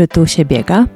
czy 0.00 0.08
tu 0.08 0.26
się 0.26 0.44
biega? 0.44 0.86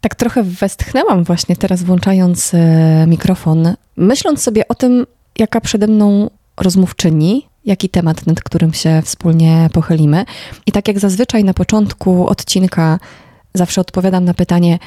Tak 0.00 0.14
trochę 0.14 0.42
westchnęłam 0.42 1.24
właśnie 1.24 1.56
teraz, 1.56 1.82
włączając 1.82 2.54
e, 2.54 3.06
mikrofon, 3.08 3.74
myśląc 3.96 4.42
sobie 4.42 4.68
o 4.68 4.74
tym, 4.74 5.06
jaka 5.38 5.60
przede 5.60 5.86
mną 5.86 6.30
rozmówczyni, 6.56 7.48
jaki 7.64 7.88
temat, 7.88 8.26
nad 8.26 8.40
którym 8.40 8.72
się 8.72 9.02
wspólnie 9.04 9.68
pochylimy. 9.72 10.24
I 10.66 10.72
tak 10.72 10.88
jak 10.88 10.98
zazwyczaj 10.98 11.44
na 11.44 11.54
początku 11.54 12.26
odcinka 12.26 12.98
zawsze 13.54 13.80
odpowiadam 13.80 14.24
na 14.24 14.34
pytanie 14.34 14.78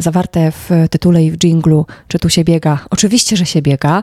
zawarte 0.00 0.52
w 0.52 0.70
tytule 0.90 1.24
i 1.24 1.30
w 1.30 1.36
dżinglu, 1.36 1.86
czy 2.08 2.18
tu 2.18 2.28
się 2.28 2.44
biega. 2.44 2.78
Oczywiście, 2.90 3.36
że 3.36 3.46
się 3.46 3.62
biega. 3.62 4.02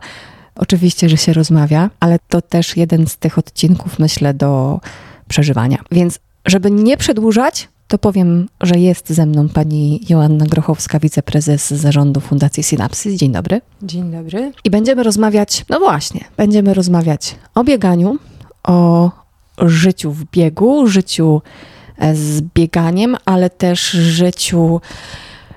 Oczywiście, 0.55 1.09
że 1.09 1.17
się 1.17 1.33
rozmawia, 1.33 1.89
ale 1.99 2.19
to 2.29 2.41
też 2.41 2.77
jeden 2.77 3.07
z 3.07 3.17
tych 3.17 3.37
odcinków, 3.37 3.99
myślę, 3.99 4.33
do 4.33 4.79
przeżywania. 5.27 5.77
Więc, 5.91 6.19
żeby 6.45 6.71
nie 6.71 6.97
przedłużać, 6.97 7.67
to 7.87 7.97
powiem, 7.97 8.47
że 8.61 8.79
jest 8.79 9.09
ze 9.09 9.25
mną 9.25 9.49
pani 9.49 10.01
Joanna 10.09 10.45
Grochowska, 10.45 10.99
wiceprezes 10.99 11.69
zarządu 11.69 12.19
Fundacji 12.19 12.63
Synapsys. 12.63 13.15
Dzień 13.15 13.31
dobry. 13.31 13.61
Dzień 13.81 14.11
dobry. 14.11 14.51
I 14.63 14.69
będziemy 14.69 15.03
rozmawiać, 15.03 15.65
no 15.69 15.79
właśnie, 15.79 16.21
będziemy 16.37 16.73
rozmawiać 16.73 17.35
o 17.55 17.63
bieganiu, 17.63 18.17
o 18.63 19.11
życiu 19.59 20.11
w 20.11 20.25
biegu, 20.31 20.87
życiu 20.87 21.41
e, 21.97 22.15
z 22.15 22.41
bieganiem, 22.41 23.17
ale 23.25 23.49
też 23.49 23.89
życiu 23.91 24.81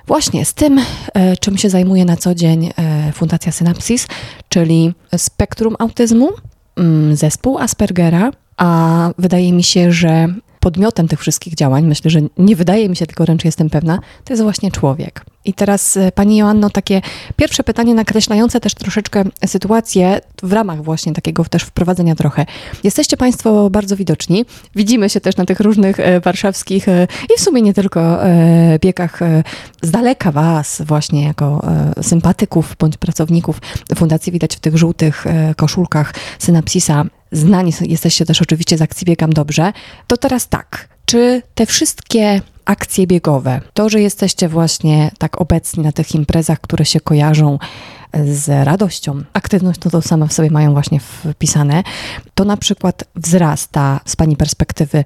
właśnie 0.09 0.45
z 0.45 0.53
tym, 0.53 0.79
e, 1.13 1.37
czym 1.37 1.57
się 1.57 1.69
zajmuje 1.69 2.05
na 2.05 2.17
co 2.17 2.35
dzień 2.35 2.69
e, 2.77 3.11
Fundacja 3.11 3.51
Synapsis, 3.51 4.07
czyli 4.49 4.93
spektrum 5.17 5.75
autyzmu, 5.79 6.29
mm, 6.75 7.15
zespół 7.15 7.57
Aspergera, 7.57 8.31
a 8.57 9.09
wydaje 9.17 9.53
mi 9.53 9.63
się, 9.63 9.91
że 9.91 10.27
podmiotem 10.59 11.07
tych 11.07 11.19
wszystkich 11.19 11.55
działań, 11.55 11.85
myślę, 11.85 12.11
że 12.11 12.19
nie 12.37 12.55
wydaje 12.55 12.89
mi 12.89 12.95
się, 12.95 13.05
tylko 13.05 13.23
wręcz 13.23 13.45
jestem 13.45 13.69
pewna, 13.69 13.99
to 14.23 14.33
jest 14.33 14.43
właśnie 14.43 14.71
człowiek. 14.71 15.25
I 15.45 15.53
teraz 15.53 15.97
e, 15.97 16.11
Pani 16.11 16.37
Joanno, 16.37 16.69
takie 16.69 17.01
pierwsze 17.35 17.63
pytanie 17.63 17.93
nakreślające 17.93 18.59
też 18.59 18.73
troszeczkę 18.73 19.23
sytuację 19.45 20.21
w 20.43 20.53
ramach 20.53 20.83
właśnie 20.83 21.13
takiego 21.13 21.45
też 21.45 21.63
wprowadzenia 21.63 22.15
trochę. 22.15 22.45
Jesteście 22.83 23.17
Państwo 23.17 23.69
bardzo 23.69 23.95
widoczni, 23.95 24.45
widzimy 24.75 25.09
się 25.09 25.21
też 25.21 25.37
na 25.37 25.45
tych 25.45 25.59
różnych 25.59 25.99
e, 25.99 26.19
warszawskich 26.19 26.87
e, 26.87 27.07
i 27.35 27.37
w 27.37 27.41
sumie 27.41 27.61
nie 27.61 27.73
tylko 27.73 28.19
biegach 28.81 29.19
z 29.81 29.91
daleka 29.91 30.31
Was 30.31 30.81
właśnie 30.85 31.23
jako 31.23 31.67
sympatyków 32.01 32.75
bądź 32.79 32.97
pracowników 32.97 33.61
fundacji. 33.95 34.31
Widać 34.31 34.55
w 34.55 34.59
tych 34.59 34.77
żółtych 34.77 35.25
koszulkach 35.57 36.13
Synapsisa. 36.39 37.05
Znani 37.31 37.71
jesteście 37.81 38.25
też 38.25 38.41
oczywiście 38.41 38.77
z 38.77 38.81
akcji 38.81 39.05
Biegam 39.05 39.33
Dobrze, 39.33 39.73
to 40.07 40.17
teraz 40.17 40.47
tak, 40.47 40.87
czy 41.09 41.41
te 41.55 41.65
wszystkie 41.65 42.41
akcje 42.65 43.07
biegowe, 43.07 43.61
to, 43.73 43.89
że 43.89 44.01
jesteście 44.01 44.49
właśnie 44.49 45.11
tak 45.17 45.41
obecni 45.41 45.83
na 45.83 45.91
tych 45.91 46.15
imprezach, 46.15 46.61
które 46.61 46.85
się 46.85 46.99
kojarzą 46.99 47.59
z 48.25 48.65
radością, 48.65 49.23
aktywność 49.33 49.79
to, 49.79 49.89
to 49.89 50.01
same 50.01 50.27
w 50.27 50.33
sobie 50.33 50.51
mają 50.51 50.73
właśnie 50.73 50.99
wpisane, 50.99 51.83
to 52.35 52.45
na 52.45 52.57
przykład 52.57 53.03
wzrasta 53.15 53.99
z 54.05 54.15
Pani 54.15 54.37
perspektywy 54.37 55.03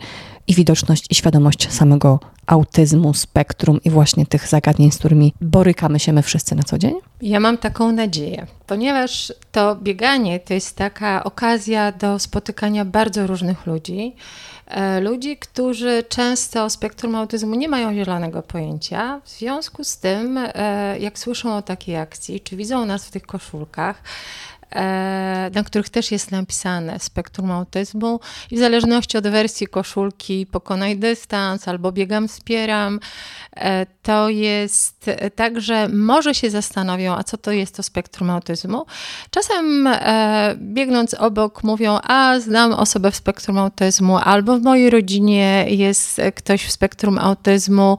i 0.48 0.54
widoczność 0.54 1.06
i 1.10 1.16
świadomość 1.16 1.72
samego 1.72 2.20
autyzmu, 2.46 3.14
spektrum 3.14 3.80
i 3.84 3.90
właśnie 3.90 4.26
tych 4.26 4.48
zagadnień, 4.48 4.92
z 4.92 4.98
którymi 4.98 5.34
borykamy 5.42 6.00
się 6.00 6.14
my 6.14 6.22
wszyscy 6.22 6.56
na 6.56 6.64
co 6.64 6.78
dzień? 6.78 6.94
Ja 7.22 7.40
mam 7.40 7.58
taką 7.58 7.92
nadzieję, 7.92 8.48
ponieważ 8.68 9.34
to 9.52 9.76
bieganie 9.76 10.40
to 10.40 10.54
jest 10.54 10.76
taka 10.76 11.24
okazja 11.24 11.92
do 11.92 12.20
spotykania 12.20 12.86
bardzo 12.86 13.28
różnych 13.28 13.66
ludzi. 13.66 14.16
E, 14.68 15.00
ludzi, 15.00 15.38
którzy 15.38 16.04
często 16.10 16.64
o 16.66 16.70
spektrum 16.70 17.16
autyzmu 17.16 17.56
nie 17.56 17.70
mają 17.70 17.94
zielonego 17.94 18.42
pojęcia. 18.42 19.22
W 19.24 19.30
związku 19.30 19.84
z 19.84 19.98
tym, 19.98 20.38
e, 20.38 21.00
jak 21.00 21.20
słyszą 21.20 21.58
o 21.58 21.62
takiej 21.62 21.98
akcji, 21.98 22.42
czy 22.42 22.56
widzą 22.56 22.86
nas 22.86 23.06
w 23.06 23.12
tych 23.12 23.24
koszulkach, 23.24 24.04
na 25.56 25.64
których 25.66 25.90
też 25.90 26.12
jest 26.12 26.32
napisane 26.32 27.00
spektrum 27.00 27.52
autyzmu 27.52 28.20
i 28.52 28.56
w 28.56 28.60
zależności 28.60 29.18
od 29.18 29.28
wersji 29.28 29.68
koszulki 29.68 30.46
pokonaj 30.46 30.98
dystans 30.98 31.68
albo 31.68 31.92
biegam, 31.92 32.28
wspieram, 32.28 33.00
e, 33.56 33.86
to 34.02 34.30
jest 34.30 35.10
tak, 35.36 35.62
że 35.62 35.90
może 35.90 36.36
się 36.36 36.50
zastanowią, 36.50 37.16
a 37.16 37.24
co 37.24 37.38
to 37.38 37.52
jest 37.52 37.76
to 37.76 37.84
spektrum 37.84 38.30
autyzmu. 38.30 38.86
Czasem 39.32 39.88
e, 39.88 40.56
biegnąc 40.58 41.14
obok 41.14 41.64
mówią, 41.64 42.00
a 42.04 42.40
znam 42.40 42.74
osobę 42.74 43.12
w 43.12 43.16
spektrum 43.16 43.58
autyzmu, 43.58 44.18
albo 44.18 44.60
w 44.60 44.62
mojej 44.62 44.90
rodzinie 44.90 45.66
jest 45.70 46.22
ktoś 46.36 46.66
w 46.66 46.72
spektrum 46.72 47.20
autyzmu, 47.20 47.98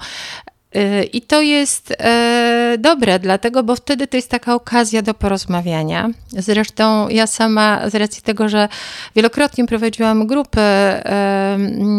i 1.12 1.22
to 1.22 1.42
jest 1.42 1.94
e, 1.98 2.76
dobre, 2.78 3.18
dlatego, 3.18 3.62
bo 3.62 3.76
wtedy 3.76 4.06
to 4.06 4.16
jest 4.16 4.30
taka 4.30 4.54
okazja 4.54 5.02
do 5.02 5.14
porozmawiania. 5.14 6.10
Zresztą 6.28 7.08
ja 7.08 7.26
sama, 7.26 7.90
z 7.90 7.94
racji 7.94 8.22
tego, 8.22 8.48
że 8.48 8.68
wielokrotnie 9.16 9.66
prowadziłam 9.66 10.26
grupy 10.26 10.60
e, 10.60 11.56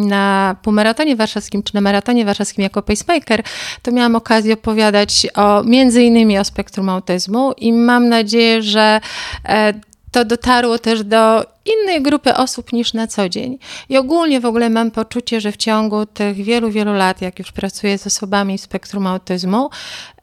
na 0.07 0.55
półmaratonie 0.61 1.15
warszawskim 1.15 1.63
czy 1.63 1.75
na 1.75 1.81
maratonie 1.81 2.25
warszawskim 2.25 2.63
jako 2.63 2.81
pacemaker, 2.81 3.43
to 3.81 3.91
miałam 3.91 4.15
okazję 4.15 4.53
opowiadać 4.53 5.27
o 5.35 5.63
między 5.63 6.03
innymi 6.03 6.39
o 6.39 6.43
spektrum 6.43 6.89
autyzmu 6.89 7.53
i 7.57 7.73
mam 7.73 8.09
nadzieję, 8.09 8.61
że 8.61 9.01
e, 9.45 9.73
to 10.15 10.25
dotarło 10.25 10.79
też 10.79 11.03
do 11.03 11.45
innej 11.65 12.01
grupy 12.01 12.33
osób 12.35 12.73
niż 12.73 12.93
na 12.93 13.07
co 13.07 13.29
dzień. 13.29 13.57
I 13.89 13.97
ogólnie 13.97 14.39
w 14.39 14.45
ogóle 14.45 14.69
mam 14.69 14.91
poczucie, 14.91 15.41
że 15.41 15.51
w 15.51 15.57
ciągu 15.57 16.05
tych 16.05 16.35
wielu, 16.35 16.71
wielu 16.71 16.93
lat, 16.93 17.21
jak 17.21 17.39
już 17.39 17.51
pracuję 17.51 17.97
z 17.97 18.07
osobami 18.07 18.57
w 18.57 18.61
spektrum 18.61 19.07
autyzmu, 19.07 19.69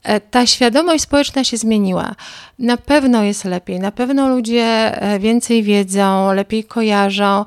e, 0.03 0.19
ta 0.19 0.45
świadomość 0.45 1.03
społeczna 1.03 1.43
się 1.43 1.57
zmieniła. 1.57 2.15
Na 2.59 2.77
pewno 2.77 3.23
jest 3.23 3.45
lepiej, 3.45 3.79
na 3.79 3.91
pewno 3.91 4.29
ludzie 4.29 4.63
e, 5.01 5.19
więcej 5.19 5.63
wiedzą, 5.63 6.33
lepiej 6.33 6.63
kojarzą, 6.63 7.45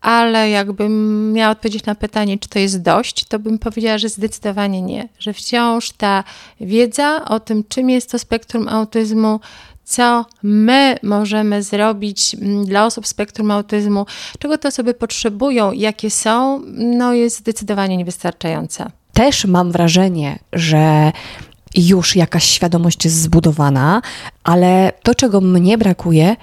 ale 0.00 0.50
jakbym 0.50 1.32
miała 1.32 1.52
odpowiedzieć 1.52 1.84
na 1.84 1.94
pytanie, 1.94 2.38
czy 2.38 2.48
to 2.48 2.58
jest 2.58 2.82
dość, 2.82 3.24
to 3.24 3.38
bym 3.38 3.58
powiedziała, 3.58 3.98
że 3.98 4.08
zdecydowanie 4.08 4.82
nie, 4.82 5.08
że 5.18 5.32
wciąż 5.32 5.90
ta 5.90 6.24
wiedza 6.60 7.24
o 7.24 7.40
tym, 7.40 7.64
czym 7.68 7.90
jest 7.90 8.10
to 8.10 8.18
spektrum 8.18 8.68
autyzmu, 8.68 9.40
co 9.84 10.24
my 10.42 10.96
możemy 11.02 11.62
zrobić 11.62 12.34
mm, 12.34 12.64
dla 12.64 12.86
osób 12.86 13.06
z 13.06 13.10
spektrum 13.10 13.50
autyzmu, 13.50 14.06
czego 14.38 14.58
te 14.58 14.68
osoby 14.68 14.94
potrzebują, 14.94 15.72
jakie 15.72 16.10
są, 16.10 16.62
no 16.76 17.14
jest 17.14 17.38
zdecydowanie 17.38 17.96
niewystarczająca. 17.96 18.90
Też 19.12 19.44
mam 19.44 19.72
wrażenie, 19.72 20.38
że 20.52 21.12
już 21.74 22.16
jakaś 22.16 22.44
świadomość 22.44 23.04
jest 23.04 23.22
zbudowana, 23.22 24.02
ale 24.44 24.92
to, 25.02 25.14
czego 25.14 25.40
mnie 25.40 25.78
brakuje, 25.78 26.36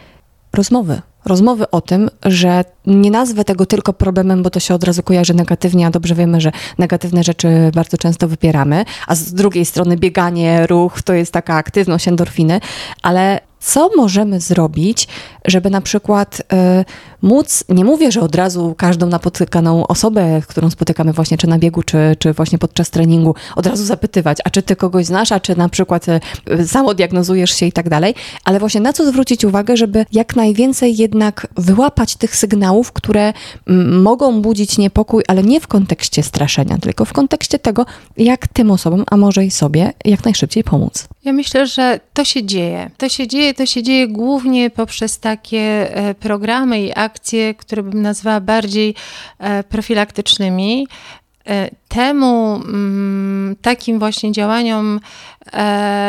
rozmowy 0.53 1.01
rozmowy 1.25 1.71
o 1.71 1.81
tym, 1.81 2.09
że 2.25 2.63
nie 2.85 3.11
nazwę 3.11 3.43
tego 3.43 3.65
tylko 3.65 3.93
problemem, 3.93 4.43
bo 4.43 4.49
to 4.49 4.59
się 4.59 4.73
od 4.73 4.83
razu 4.83 5.03
kojarzy 5.03 5.33
negatywnie, 5.33 5.87
a 5.87 5.91
dobrze 5.91 6.15
wiemy, 6.15 6.41
że 6.41 6.51
negatywne 6.77 7.23
rzeczy 7.23 7.71
bardzo 7.75 7.97
często 7.97 8.27
wypieramy, 8.27 8.85
a 9.07 9.15
z 9.15 9.33
drugiej 9.33 9.65
strony 9.65 9.97
bieganie, 9.97 10.67
ruch 10.67 11.01
to 11.01 11.13
jest 11.13 11.33
taka 11.33 11.55
aktywność 11.55 12.07
endorfiny, 12.07 12.59
ale 13.01 13.50
co 13.61 13.89
możemy 13.95 14.39
zrobić, 14.39 15.07
żeby 15.45 15.69
na 15.69 15.81
przykład 15.81 16.39
y, 16.39 16.85
móc, 17.21 17.63
nie 17.69 17.85
mówię, 17.85 18.11
że 18.11 18.21
od 18.21 18.35
razu 18.35 18.75
każdą 18.77 19.07
napotykaną 19.07 19.87
osobę, 19.87 20.41
którą 20.47 20.69
spotykamy 20.69 21.13
właśnie 21.13 21.37
czy 21.37 21.47
na 21.47 21.59
biegu, 21.59 21.83
czy, 21.83 21.97
czy 22.19 22.33
właśnie 22.33 22.57
podczas 22.57 22.89
treningu, 22.89 23.35
od 23.55 23.65
razu 23.65 23.85
zapytywać, 23.85 24.37
a 24.45 24.49
czy 24.49 24.61
ty 24.61 24.75
kogoś 24.75 25.05
znasz, 25.05 25.31
a 25.31 25.39
czy 25.39 25.57
na 25.57 25.69
przykład 25.69 26.05
y, 26.09 26.67
samodiagnozujesz 26.67 27.51
się 27.51 27.65
i 27.65 27.71
tak 27.71 27.89
dalej, 27.89 28.15
ale 28.45 28.59
właśnie 28.59 28.81
na 28.81 28.93
co 28.93 29.07
zwrócić 29.07 29.45
uwagę, 29.45 29.77
żeby 29.77 30.05
jak 30.11 30.35
najwięcej 30.35 30.97
jednak 30.97 31.47
wyłapać 31.57 32.15
tych 32.15 32.35
sygnałów, 32.35 32.91
które 32.91 33.33
m, 33.67 34.01
mogą 34.01 34.41
budzić 34.41 34.77
niepokój, 34.77 35.23
ale 35.27 35.43
nie 35.43 35.59
w 35.59 35.67
kontekście 35.67 36.23
straszenia, 36.23 36.77
tylko 36.77 37.05
w 37.05 37.13
kontekście 37.13 37.59
tego, 37.59 37.85
jak 38.17 38.47
tym 38.47 38.71
osobom, 38.71 39.03
a 39.11 39.17
może 39.17 39.45
i 39.45 39.51
sobie, 39.51 39.93
jak 40.05 40.25
najszybciej 40.25 40.63
pomóc. 40.63 41.07
Ja 41.23 41.33
myślę, 41.33 41.67
że 41.67 41.99
to 42.13 42.25
się 42.25 42.43
dzieje. 42.43 42.91
To 42.97 43.09
się 43.09 43.27
dzieje, 43.27 43.50
to 43.53 43.65
się 43.65 43.83
dzieje 43.83 44.07
głównie 44.07 44.69
poprzez 44.69 45.19
takie 45.19 45.95
e, 45.95 46.15
programy 46.15 46.81
i 46.81 46.93
akcje, 46.95 47.55
które 47.55 47.83
bym 47.83 48.01
nazwała 48.01 48.39
bardziej 48.39 48.95
e, 49.39 49.63
profilaktycznymi. 49.63 50.87
E, 51.47 51.69
temu 51.87 52.55
mm, 52.55 53.55
takim 53.61 53.99
właśnie 53.99 54.31
działaniom 54.31 54.99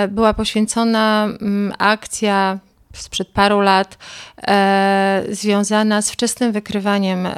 była 0.08 0.34
poświęcona 0.34 1.24
mm, 1.24 1.72
akcja 1.78 2.58
sprzed 2.92 3.28
paru 3.28 3.60
lat 3.60 3.98
e, 4.48 5.22
związana 5.30 6.02
z 6.02 6.10
wczesnym 6.10 6.52
wykrywaniem 6.52 7.26
e, 7.26 7.32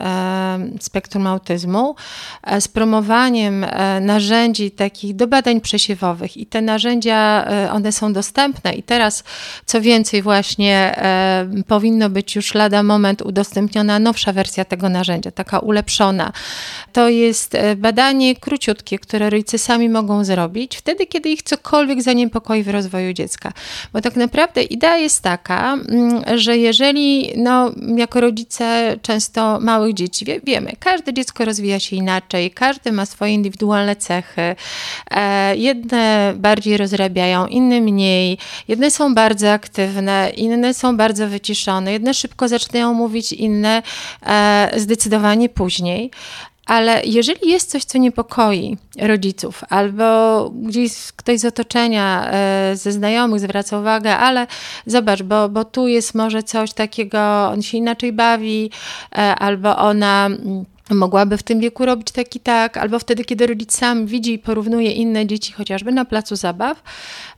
spektrum 0.80 1.26
autyzmu, 1.26 1.94
e, 2.42 2.60
z 2.60 2.68
promowaniem 2.68 3.64
e, 3.64 4.00
narzędzi 4.00 4.70
takich 4.70 5.16
do 5.16 5.26
badań 5.26 5.60
przesiewowych 5.60 6.36
i 6.36 6.46
te 6.46 6.62
narzędzia, 6.62 7.44
e, 7.46 7.72
one 7.72 7.92
są 7.92 8.12
dostępne 8.12 8.74
i 8.74 8.82
teraz 8.82 9.24
co 9.66 9.80
więcej 9.80 10.22
właśnie 10.22 10.94
e, 10.96 11.46
powinno 11.66 12.10
być 12.10 12.36
już 12.36 12.54
lada 12.54 12.82
moment 12.82 13.22
udostępniona 13.22 13.98
nowsza 13.98 14.32
wersja 14.32 14.64
tego 14.64 14.88
narzędzia, 14.88 15.30
taka 15.30 15.58
ulepszona. 15.58 16.32
To 16.92 17.08
jest 17.08 17.56
badanie 17.76 18.36
króciutkie, 18.36 18.98
które 18.98 19.30
rodzice 19.30 19.58
sami 19.58 19.88
mogą 19.88 20.24
zrobić 20.24 20.76
wtedy, 20.76 21.06
kiedy 21.06 21.28
ich 21.28 21.42
cokolwiek 21.42 22.02
zaniepokoi 22.02 22.62
w 22.62 22.68
rozwoju 22.68 23.12
dziecka. 23.12 23.52
Bo 23.92 24.00
tak 24.00 24.16
naprawdę 24.16 24.62
idea 24.62 24.96
jest 24.96 25.22
taka, 25.44 25.72
mm, 25.74 26.38
że 26.38 26.56
jeżeli, 26.56 27.32
no, 27.36 27.72
jako 27.96 28.20
rodzice 28.20 28.96
często 29.02 29.60
małych 29.60 29.94
dzieci, 29.94 30.24
wie, 30.24 30.40
wiemy, 30.40 30.72
każde 30.78 31.12
dziecko 31.12 31.44
rozwija 31.44 31.80
się 31.80 31.96
inaczej, 31.96 32.50
każdy 32.50 32.92
ma 32.92 33.06
swoje 33.06 33.34
indywidualne 33.34 33.96
cechy. 33.96 34.56
E, 35.10 35.56
jedne 35.56 36.32
bardziej 36.36 36.76
rozrabiają, 36.76 37.46
inne 37.46 37.80
mniej. 37.80 38.38
Jedne 38.68 38.90
są 38.90 39.14
bardzo 39.14 39.52
aktywne, 39.52 40.30
inne 40.36 40.74
są 40.74 40.96
bardzo 40.96 41.28
wyciszone. 41.28 41.92
Jedne 41.92 42.14
szybko 42.14 42.48
zaczynają 42.48 42.94
mówić, 42.94 43.32
inne 43.32 43.82
e, 44.26 44.70
zdecydowanie 44.76 45.48
później. 45.48 46.10
Ale 46.66 47.02
jeżeli 47.04 47.50
jest 47.50 47.70
coś, 47.70 47.84
co 47.84 47.98
niepokoi 47.98 48.76
rodziców, 48.98 49.64
albo 49.70 50.50
gdzieś 50.50 50.92
ktoś 51.16 51.38
z 51.38 51.44
otoczenia, 51.44 52.30
e, 52.32 52.76
ze 52.76 52.92
znajomych 52.92 53.40
zwraca 53.40 53.78
uwagę, 53.78 54.16
ale 54.16 54.46
zobacz, 54.86 55.22
bo, 55.22 55.48
bo 55.48 55.64
tu 55.64 55.88
jest 55.88 56.14
może 56.14 56.42
coś 56.42 56.72
takiego, 56.72 57.48
on 57.48 57.62
się 57.62 57.78
inaczej 57.78 58.12
bawi, 58.12 58.70
e, 59.12 59.16
albo 59.36 59.76
ona 59.76 60.26
mm, 60.26 60.64
mogłaby 60.90 61.36
w 61.36 61.42
tym 61.42 61.60
wieku 61.60 61.86
robić 61.86 62.10
tak 62.10 62.36
i 62.36 62.40
tak, 62.40 62.76
albo 62.76 62.98
wtedy, 62.98 63.24
kiedy 63.24 63.46
rodzic 63.46 63.78
sam 63.78 64.06
widzi 64.06 64.32
i 64.32 64.38
porównuje 64.38 64.92
inne 64.92 65.26
dzieci, 65.26 65.52
chociażby 65.52 65.92
na 65.92 66.04
placu 66.04 66.36
zabaw, 66.36 66.82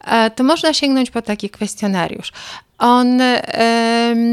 e, 0.04 0.30
to 0.30 0.44
można 0.44 0.74
sięgnąć 0.74 1.10
po 1.10 1.22
taki 1.22 1.50
kwestionariusz. 1.50 2.32
On 2.78 3.20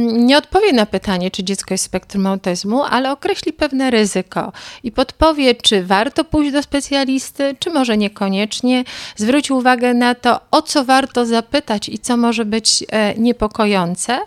nie 0.04 0.38
odpowie 0.38 0.74
na 0.74 0.86
pytanie, 0.86 1.32
czy 1.32 1.44
dziecko 1.44 1.74
jest 1.74 1.84
spektrum 1.84 2.28
autyzmu, 2.28 2.84
ale 2.84 3.12
określi 3.12 3.54
pewne 3.54 3.92
ryzyko 3.92 4.52
i 4.84 4.92
podpowie, 4.92 5.56
czy 5.56 5.84
warto 5.84 6.24
pójść 6.24 6.52
do 6.52 6.64
specjalisty, 6.64 7.56
czy 7.60 7.70
może 7.70 7.98
niekoniecznie. 7.98 8.84
Zwróci 9.16 9.54
uwagę 9.54 9.94
na 9.94 10.16
to, 10.16 10.40
o 10.52 10.62
co 10.62 10.86
warto 10.86 11.26
zapytać 11.26 11.90
i 11.90 12.00
co 12.00 12.18
może 12.18 12.46
być 12.46 12.84
e, 12.90 13.16
niepokojące. 13.16 14.20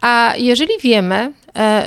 A 0.00 0.34
jeżeli 0.36 0.72
wiemy, 0.82 1.16
e, 1.16 1.32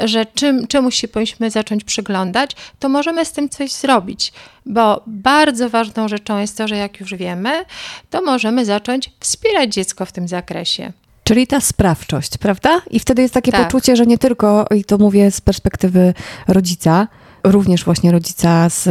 że 0.05 0.25
czym, 0.25 0.67
czemuś 0.67 0.95
się 0.95 1.07
powinniśmy 1.07 1.51
zacząć 1.51 1.83
przyglądać, 1.83 2.51
to 2.79 2.89
możemy 2.89 3.25
z 3.25 3.31
tym 3.31 3.49
coś 3.49 3.71
zrobić, 3.71 4.33
bo 4.65 5.03
bardzo 5.07 5.69
ważną 5.69 6.07
rzeczą 6.07 6.37
jest 6.37 6.57
to, 6.57 6.67
że 6.67 6.77
jak 6.77 6.99
już 6.99 7.15
wiemy, 7.15 7.65
to 8.09 8.21
możemy 8.21 8.65
zacząć 8.65 9.11
wspierać 9.19 9.73
dziecko 9.73 10.05
w 10.05 10.11
tym 10.11 10.27
zakresie. 10.27 10.91
Czyli 11.23 11.47
ta 11.47 11.61
sprawczość, 11.61 12.37
prawda? 12.37 12.81
I 12.91 12.99
wtedy 12.99 13.21
jest 13.21 13.33
takie 13.33 13.51
tak. 13.51 13.63
poczucie, 13.63 13.95
że 13.95 14.05
nie 14.05 14.17
tylko, 14.17 14.65
i 14.75 14.85
to 14.85 14.97
mówię 14.97 15.31
z 15.31 15.41
perspektywy 15.41 16.13
rodzica, 16.47 17.07
również 17.43 17.85
właśnie 17.85 18.11
rodzica 18.11 18.69
z 18.69 18.89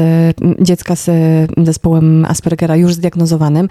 dziecka 0.61 0.97
z 0.97 1.11
zespołem 1.65 2.25
Aspergera 2.25 2.77
już 2.77 2.95
zdiagnozowanym, 2.95 3.69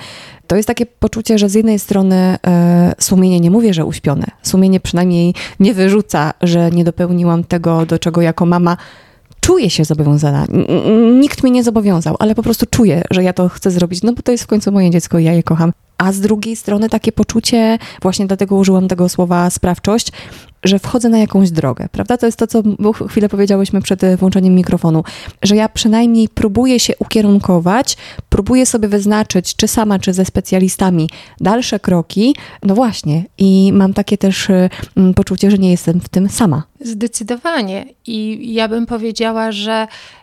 to 0.48 0.56
jest 0.56 0.68
takie 0.68 0.86
poczucie, 0.86 1.38
że 1.38 1.50
z 1.50 1.54
jednej 1.54 1.80
strony 1.80 2.16
e, 2.48 2.94
sumienie, 3.00 3.40
nie 3.40 3.52
mówię, 3.52 3.74
że 3.74 3.86
uśpione, 3.86 4.26
sumienie 4.42 4.80
przynajmniej 4.80 5.34
nie 5.60 5.74
wyrzuca, 5.74 6.34
że 6.42 6.72
nie 6.72 6.84
dopełniłam 6.84 7.44
tego, 7.44 7.86
do 7.86 8.00
czego 8.00 8.22
jako 8.22 8.46
mama 8.46 8.78
czuję 9.42 9.70
się 9.70 9.86
zobowiązana. 9.86 10.46
Nikt 11.20 11.44
mnie 11.44 11.52
nie 11.52 11.64
zobowiązał, 11.64 12.16
ale 12.20 12.36
po 12.36 12.44
prostu 12.44 12.66
czuję, 12.70 13.02
że 13.12 13.24
ja 13.24 13.34
to 13.34 13.50
chcę 13.50 13.72
zrobić, 13.72 14.04
no 14.04 14.14
bo 14.14 14.22
to 14.22 14.32
jest 14.32 14.44
w 14.44 14.48
końcu 14.48 14.72
moje 14.72 14.90
dziecko 14.90 15.20
i 15.20 15.24
ja 15.24 15.34
je 15.34 15.44
kocham 15.44 15.72
a 16.02 16.12
z 16.12 16.20
drugiej 16.20 16.56
strony 16.56 16.90
takie 16.90 17.12
poczucie, 17.12 17.78
właśnie 18.02 18.28
dlatego 18.28 18.56
użyłam 18.56 18.88
tego 18.88 19.10
słowa 19.10 19.50
sprawczość, 19.50 20.12
że 20.64 20.80
wchodzę 20.80 21.10
na 21.10 21.18
jakąś 21.18 21.52
drogę, 21.52 21.90
prawda? 21.92 22.18
To 22.18 22.26
jest 22.26 22.38
to, 22.38 22.48
co 22.48 22.64
chwilę 23.10 23.30
powiedziałyśmy 23.30 23.82
przed 23.82 24.02
włączeniem 24.18 24.56
mikrofonu, 24.56 25.04
że 25.44 25.56
ja 25.56 25.70
przynajmniej 25.70 26.30
próbuję 26.30 26.80
się 26.80 26.94
ukierunkować, 27.00 27.98
próbuję 28.30 28.66
sobie 28.66 28.88
wyznaczyć, 28.88 29.56
czy 29.56 29.68
sama, 29.68 30.00
czy 30.00 30.14
ze 30.14 30.26
specjalistami, 30.26 31.10
dalsze 31.40 31.80
kroki. 31.80 32.36
No 32.64 32.76
właśnie, 32.76 33.26
i 33.38 33.72
mam 33.74 33.94
takie 33.94 34.18
też 34.18 34.48
mm, 34.50 35.14
poczucie, 35.14 35.52
że 35.52 35.58
nie 35.58 35.72
jestem 35.72 36.00
w 36.00 36.10
tym 36.10 36.30
sama. 36.30 36.64
Zdecydowanie. 36.86 37.86
I 38.08 38.54
ja 38.54 38.68
bym 38.68 38.86
powiedziała, 38.86 39.52
że 39.52 39.88
E, 39.88 40.21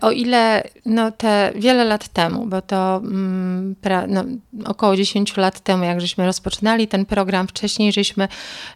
o 0.00 0.10
ile 0.10 0.62
no, 0.86 1.12
te 1.12 1.52
wiele 1.54 1.84
lat 1.84 2.08
temu, 2.08 2.46
bo 2.46 2.62
to 2.62 2.96
mm, 2.96 3.74
pra, 3.80 4.06
no, 4.06 4.24
około 4.64 4.96
10 4.96 5.36
lat 5.36 5.60
temu, 5.60 5.84
jak 5.84 6.00
żeśmy 6.00 6.26
rozpoczynali 6.26 6.88
ten 6.88 7.06
program, 7.06 7.48
wcześniej 7.48 7.92
żeśmy 7.92 8.28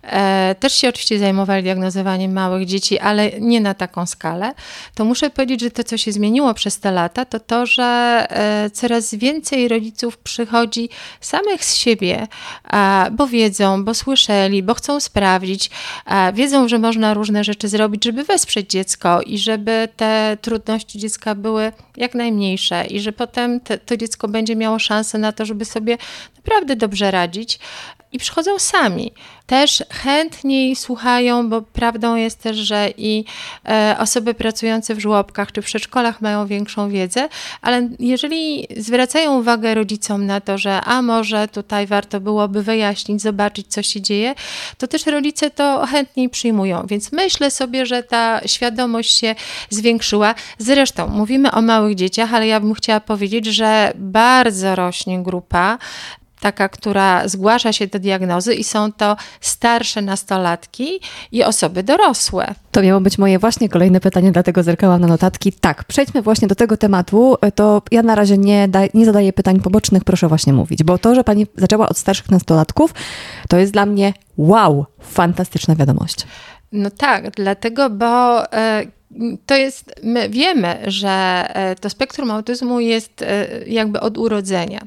e, 0.02 0.54
też 0.60 0.74
się 0.74 0.88
oczywiście 0.88 1.18
zajmowali 1.18 1.62
diagnozowaniem 1.62 2.32
małych 2.32 2.66
dzieci, 2.66 2.98
ale 2.98 3.30
nie 3.40 3.60
na 3.60 3.74
taką 3.74 4.06
skalę, 4.06 4.52
to 4.94 5.04
muszę 5.04 5.30
powiedzieć, 5.30 5.60
że 5.60 5.70
to, 5.70 5.84
co 5.84 5.96
się 5.96 6.12
zmieniło 6.12 6.54
przez 6.54 6.80
te 6.80 6.90
lata, 6.90 7.24
to 7.24 7.40
to, 7.40 7.66
że 7.66 7.82
e, 8.30 8.70
coraz 8.70 9.14
więcej 9.14 9.68
rodziców 9.68 10.18
przychodzi 10.18 10.88
samych 11.20 11.64
z 11.64 11.76
siebie, 11.76 12.26
a, 12.64 13.08
bo 13.12 13.26
wiedzą, 13.26 13.84
bo 13.84 13.94
słyszeli, 13.94 14.62
bo 14.62 14.74
chcą 14.74 15.00
sprawdzić, 15.00 15.70
a, 16.04 16.32
wiedzą, 16.32 16.68
że 16.68 16.78
można 16.78 17.14
różne 17.14 17.44
rzeczy 17.44 17.68
zrobić, 17.68 18.04
żeby 18.04 18.24
wesprzeć 18.24 18.70
dziecko 18.70 19.22
i 19.22 19.38
żeby 19.38 19.88
te 19.96 20.36
trudne 20.40 20.69
dziecka 20.78 21.34
były 21.34 21.72
jak 21.96 22.14
najmniejsze 22.14 22.86
i 22.86 23.00
że 23.00 23.12
potem 23.12 23.60
te, 23.60 23.78
to 23.78 23.96
dziecko 23.96 24.28
będzie 24.28 24.56
miało 24.56 24.78
szansę 24.78 25.18
na 25.18 25.32
to, 25.32 25.44
żeby 25.44 25.64
sobie 25.64 25.98
naprawdę 26.40 26.76
dobrze 26.76 27.10
radzić 27.10 27.58
i 28.12 28.18
przychodzą 28.18 28.58
sami. 28.58 29.12
Też 29.46 29.84
chętniej 29.90 30.76
słuchają, 30.76 31.48
bo 31.48 31.62
prawdą 31.62 32.14
jest 32.14 32.42
też, 32.42 32.56
że 32.56 32.88
i 32.96 33.24
e, 33.68 33.96
osoby 33.98 34.34
pracujące 34.34 34.94
w 34.94 35.00
żłobkach 35.00 35.52
czy 35.52 35.62
w 35.62 35.64
przedszkolach 35.64 36.20
mają 36.20 36.46
większą 36.46 36.90
wiedzę, 36.90 37.28
ale 37.62 37.88
jeżeli 37.98 38.66
zwracają 38.76 39.38
uwagę 39.38 39.74
rodzicom 39.74 40.26
na 40.26 40.40
to, 40.40 40.58
że 40.58 40.80
a 40.80 41.02
może 41.02 41.48
tutaj 41.48 41.86
warto 41.86 42.20
byłoby 42.20 42.62
wyjaśnić, 42.62 43.22
zobaczyć, 43.22 43.66
co 43.66 43.82
się 43.82 44.00
dzieje, 44.00 44.34
to 44.78 44.88
też 44.88 45.06
rodzice 45.06 45.50
to 45.50 45.86
chętniej 45.86 46.28
przyjmują. 46.28 46.86
Więc 46.86 47.12
myślę 47.12 47.50
sobie, 47.50 47.86
że 47.86 48.02
ta 48.02 48.40
świadomość 48.46 49.18
się 49.18 49.34
zwiększyła. 49.70 50.34
Zresztą 50.58 51.08
mówimy 51.08 51.50
o 51.50 51.62
małych 51.62 51.94
dzieciach, 51.94 52.34
ale 52.34 52.46
ja 52.46 52.60
bym 52.60 52.74
chciała 52.74 53.00
powiedzieć, 53.00 53.46
że 53.46 53.92
bardzo 53.96 54.76
rośnie 54.76 55.22
grupa 55.22 55.78
taka, 56.40 56.68
która 56.68 57.28
zgłasza 57.28 57.72
się 57.72 57.86
do 57.86 57.98
diagnozy 57.98 58.54
i 58.54 58.64
są 58.64 58.92
to 58.92 59.16
starsze 59.40 60.02
nastolatki 60.02 61.00
i 61.32 61.44
osoby 61.44 61.82
dorosłe. 61.82 62.54
To 62.72 62.82
miało 62.82 63.00
być 63.00 63.18
moje 63.18 63.38
właśnie 63.38 63.68
kolejne 63.68 64.00
pytanie, 64.00 64.32
dlatego 64.32 64.62
zerkałam 64.62 65.00
na 65.00 65.06
notatki. 65.06 65.52
Tak, 65.52 65.84
przejdźmy 65.84 66.22
właśnie 66.22 66.48
do 66.48 66.54
tego 66.54 66.76
tematu. 66.76 67.36
To 67.54 67.82
ja 67.90 68.02
na 68.02 68.14
razie 68.14 68.38
nie, 68.38 68.68
da, 68.68 68.80
nie 68.94 69.04
zadaję 69.04 69.32
pytań 69.32 69.60
pobocznych, 69.60 70.04
proszę 70.04 70.28
właśnie 70.28 70.52
mówić, 70.52 70.82
bo 70.82 70.98
to, 70.98 71.14
że 71.14 71.24
pani 71.24 71.46
zaczęła 71.56 71.88
od 71.88 71.98
starszych 71.98 72.30
nastolatków, 72.30 72.94
to 73.48 73.58
jest 73.58 73.72
dla 73.72 73.86
mnie 73.86 74.12
wow, 74.36 74.86
fantastyczna 75.00 75.74
wiadomość. 75.74 76.26
No 76.72 76.90
tak, 76.90 77.30
dlatego, 77.30 77.90
bo 77.90 78.52
e, 78.52 78.82
to 79.46 79.54
jest, 79.54 79.92
my 80.02 80.28
wiemy, 80.28 80.78
że 80.86 81.44
e, 81.48 81.76
to 81.76 81.90
spektrum 81.90 82.30
autyzmu 82.30 82.80
jest 82.80 83.22
e, 83.22 83.46
jakby 83.66 84.00
od 84.00 84.18
urodzenia. 84.18 84.80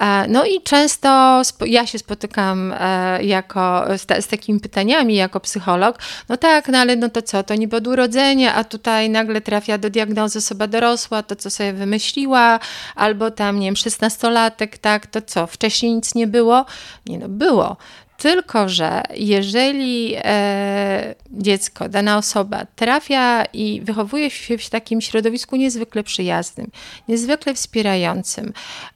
E, 0.00 0.28
no 0.28 0.44
i 0.44 0.62
często 0.62 1.42
ja 1.66 1.86
się 1.86 1.98
spotykam 1.98 2.74
jako, 3.20 3.84
z, 3.96 4.24
z 4.24 4.28
takimi 4.28 4.60
pytaniami 4.60 5.14
jako 5.14 5.40
psycholog, 5.40 5.98
no 6.28 6.36
tak, 6.36 6.68
no 6.68 6.78
ale 6.78 6.96
no 6.96 7.08
to 7.08 7.22
co, 7.22 7.42
to 7.42 7.54
niby 7.54 7.76
od 7.76 7.86
urodzenia, 7.86 8.54
a 8.54 8.64
tutaj 8.64 9.10
nagle 9.10 9.40
trafia 9.40 9.78
do 9.78 9.90
diagnozy 9.90 10.38
osoba 10.38 10.66
dorosła, 10.66 11.22
to 11.22 11.36
co 11.36 11.50
sobie 11.50 11.72
wymyśliła, 11.72 12.60
albo 12.94 13.30
tam, 13.30 13.60
nie 13.60 13.66
wiem, 13.66 13.76
szesnastolatek, 13.76 14.78
tak, 14.78 15.06
to 15.06 15.22
co, 15.22 15.46
wcześniej 15.46 15.94
nic 15.94 16.14
nie 16.14 16.26
było? 16.26 16.64
Nie 17.06 17.18
no, 17.18 17.28
było. 17.28 17.76
Tylko, 18.18 18.68
że 18.68 19.02
jeżeli 19.14 20.14
e, 20.16 21.14
dziecko, 21.30 21.88
dana 21.88 22.18
osoba 22.18 22.66
trafia 22.76 23.44
i 23.44 23.80
wychowuje 23.84 24.30
się 24.30 24.58
w 24.58 24.70
takim 24.70 25.00
środowisku 25.00 25.56
niezwykle 25.56 26.02
przyjaznym, 26.02 26.70
niezwykle 27.08 27.54
wspierającym, 27.54 28.52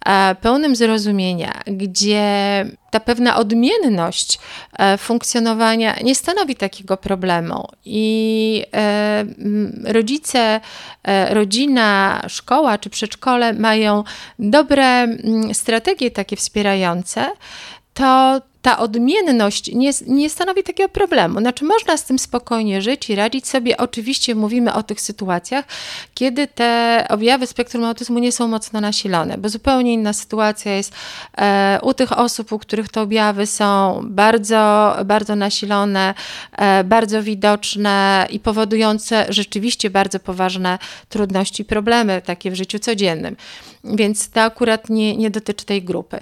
e, 0.06 0.34
pełnym 0.34 0.76
zrozumienia, 0.76 1.60
gdzie 1.66 2.66
ta 2.90 3.00
pewna 3.00 3.36
odmienność 3.36 4.38
e, 4.78 4.98
funkcjonowania 4.98 5.96
nie 6.04 6.14
stanowi 6.14 6.56
takiego 6.56 6.96
problemu 6.96 7.68
i 7.84 8.64
e, 8.74 9.24
rodzice, 9.84 10.60
e, 11.02 11.34
rodzina, 11.34 12.22
szkoła 12.28 12.78
czy 12.78 12.90
przedszkole 12.90 13.52
mają 13.52 14.04
dobre 14.38 15.06
strategie 15.52 16.10
takie 16.10 16.36
wspierające, 16.36 17.30
to 17.94 18.40
ta 18.62 18.78
odmienność 18.78 19.72
nie, 19.74 19.90
nie 20.06 20.30
stanowi 20.30 20.62
takiego 20.62 20.88
problemu. 20.88 21.40
Znaczy, 21.40 21.64
można 21.64 21.96
z 21.96 22.04
tym 22.04 22.18
spokojnie 22.18 22.82
żyć 22.82 23.10
i 23.10 23.14
radzić 23.14 23.48
sobie. 23.48 23.76
Oczywiście 23.76 24.34
mówimy 24.34 24.74
o 24.74 24.82
tych 24.82 25.00
sytuacjach, 25.00 25.64
kiedy 26.14 26.46
te 26.46 27.06
objawy 27.08 27.46
spektrum 27.46 27.84
autyzmu 27.84 28.18
nie 28.18 28.32
są 28.32 28.48
mocno 28.48 28.80
nasilone, 28.80 29.38
bo 29.38 29.48
zupełnie 29.48 29.92
inna 29.92 30.12
sytuacja 30.12 30.74
jest 30.74 30.92
e, 31.38 31.78
u 31.82 31.94
tych 31.94 32.18
osób, 32.18 32.52
u 32.52 32.58
których 32.58 32.88
te 32.88 33.00
objawy 33.00 33.46
są 33.46 34.00
bardzo, 34.04 34.96
bardzo 35.04 35.36
nasilone, 35.36 36.14
e, 36.58 36.84
bardzo 36.84 37.22
widoczne 37.22 38.26
i 38.30 38.40
powodujące 38.40 39.26
rzeczywiście 39.28 39.90
bardzo 39.90 40.20
poważne 40.20 40.78
trudności, 41.08 41.64
problemy 41.64 42.22
takie 42.22 42.50
w 42.50 42.54
życiu 42.54 42.78
codziennym. 42.78 43.36
Więc 43.84 44.30
to 44.30 44.42
akurat 44.42 44.90
nie, 44.90 45.16
nie 45.16 45.30
dotyczy 45.30 45.66
tej 45.66 45.82
grupy 45.82 46.20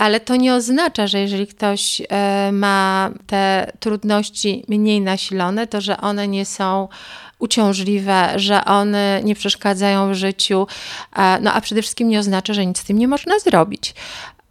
ale 0.00 0.20
to 0.20 0.36
nie 0.36 0.54
oznacza, 0.54 1.06
że 1.06 1.20
jeżeli 1.20 1.46
ktoś 1.46 2.02
e, 2.08 2.52
ma 2.52 3.10
te 3.26 3.72
trudności 3.80 4.64
mniej 4.68 5.00
nasilone, 5.00 5.66
to 5.66 5.80
że 5.80 5.96
one 5.96 6.28
nie 6.28 6.46
są 6.46 6.88
uciążliwe, 7.38 8.32
że 8.36 8.64
one 8.64 9.20
nie 9.24 9.34
przeszkadzają 9.34 10.10
w 10.10 10.14
życiu, 10.14 10.66
no 11.40 11.52
a 11.52 11.60
przede 11.60 11.82
wszystkim 11.82 12.08
nie 12.08 12.18
oznacza, 12.18 12.54
że 12.54 12.66
nic 12.66 12.78
z 12.78 12.84
tym 12.84 12.98
nie 12.98 13.08
można 13.08 13.38
zrobić. 13.38 13.94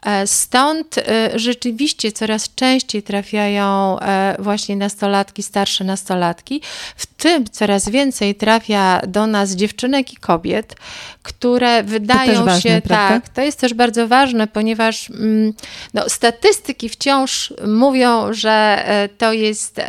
E, 0.06 0.28
stąd 0.28 0.98
e, 0.98 1.40
rzeczywiście 1.40 2.12
coraz 2.12 2.56
częściej 2.56 3.04
trafiają 3.04 4.00
e, 4.00 4.36
właśnie 4.40 4.76
nastolatki, 4.76 5.44
starsze 5.44 5.84
nastolatki. 5.84 6.62
W 6.96 7.06
tym 7.06 7.46
coraz 7.50 7.90
więcej 7.90 8.36
trafia 8.36 9.02
do 9.08 9.28
nas 9.28 9.52
dziewczynek 9.52 10.14
i 10.14 10.16
kobiet, 10.16 10.76
które 11.24 11.84
wydają 11.84 12.46
ważne, 12.46 12.62
się 12.62 12.82
prawda? 12.86 13.20
tak. 13.22 13.30
To 13.30 13.42
jest 13.42 13.60
też 13.60 13.74
bardzo 13.74 14.08
ważne, 14.08 14.48
ponieważ 14.48 15.10
mm, 15.10 15.54
no, 15.94 16.10
statystyki 16.10 16.90
wciąż 16.90 17.54
mówią, 17.68 18.34
że 18.34 18.86
to 19.18 19.34
jest 19.34 19.82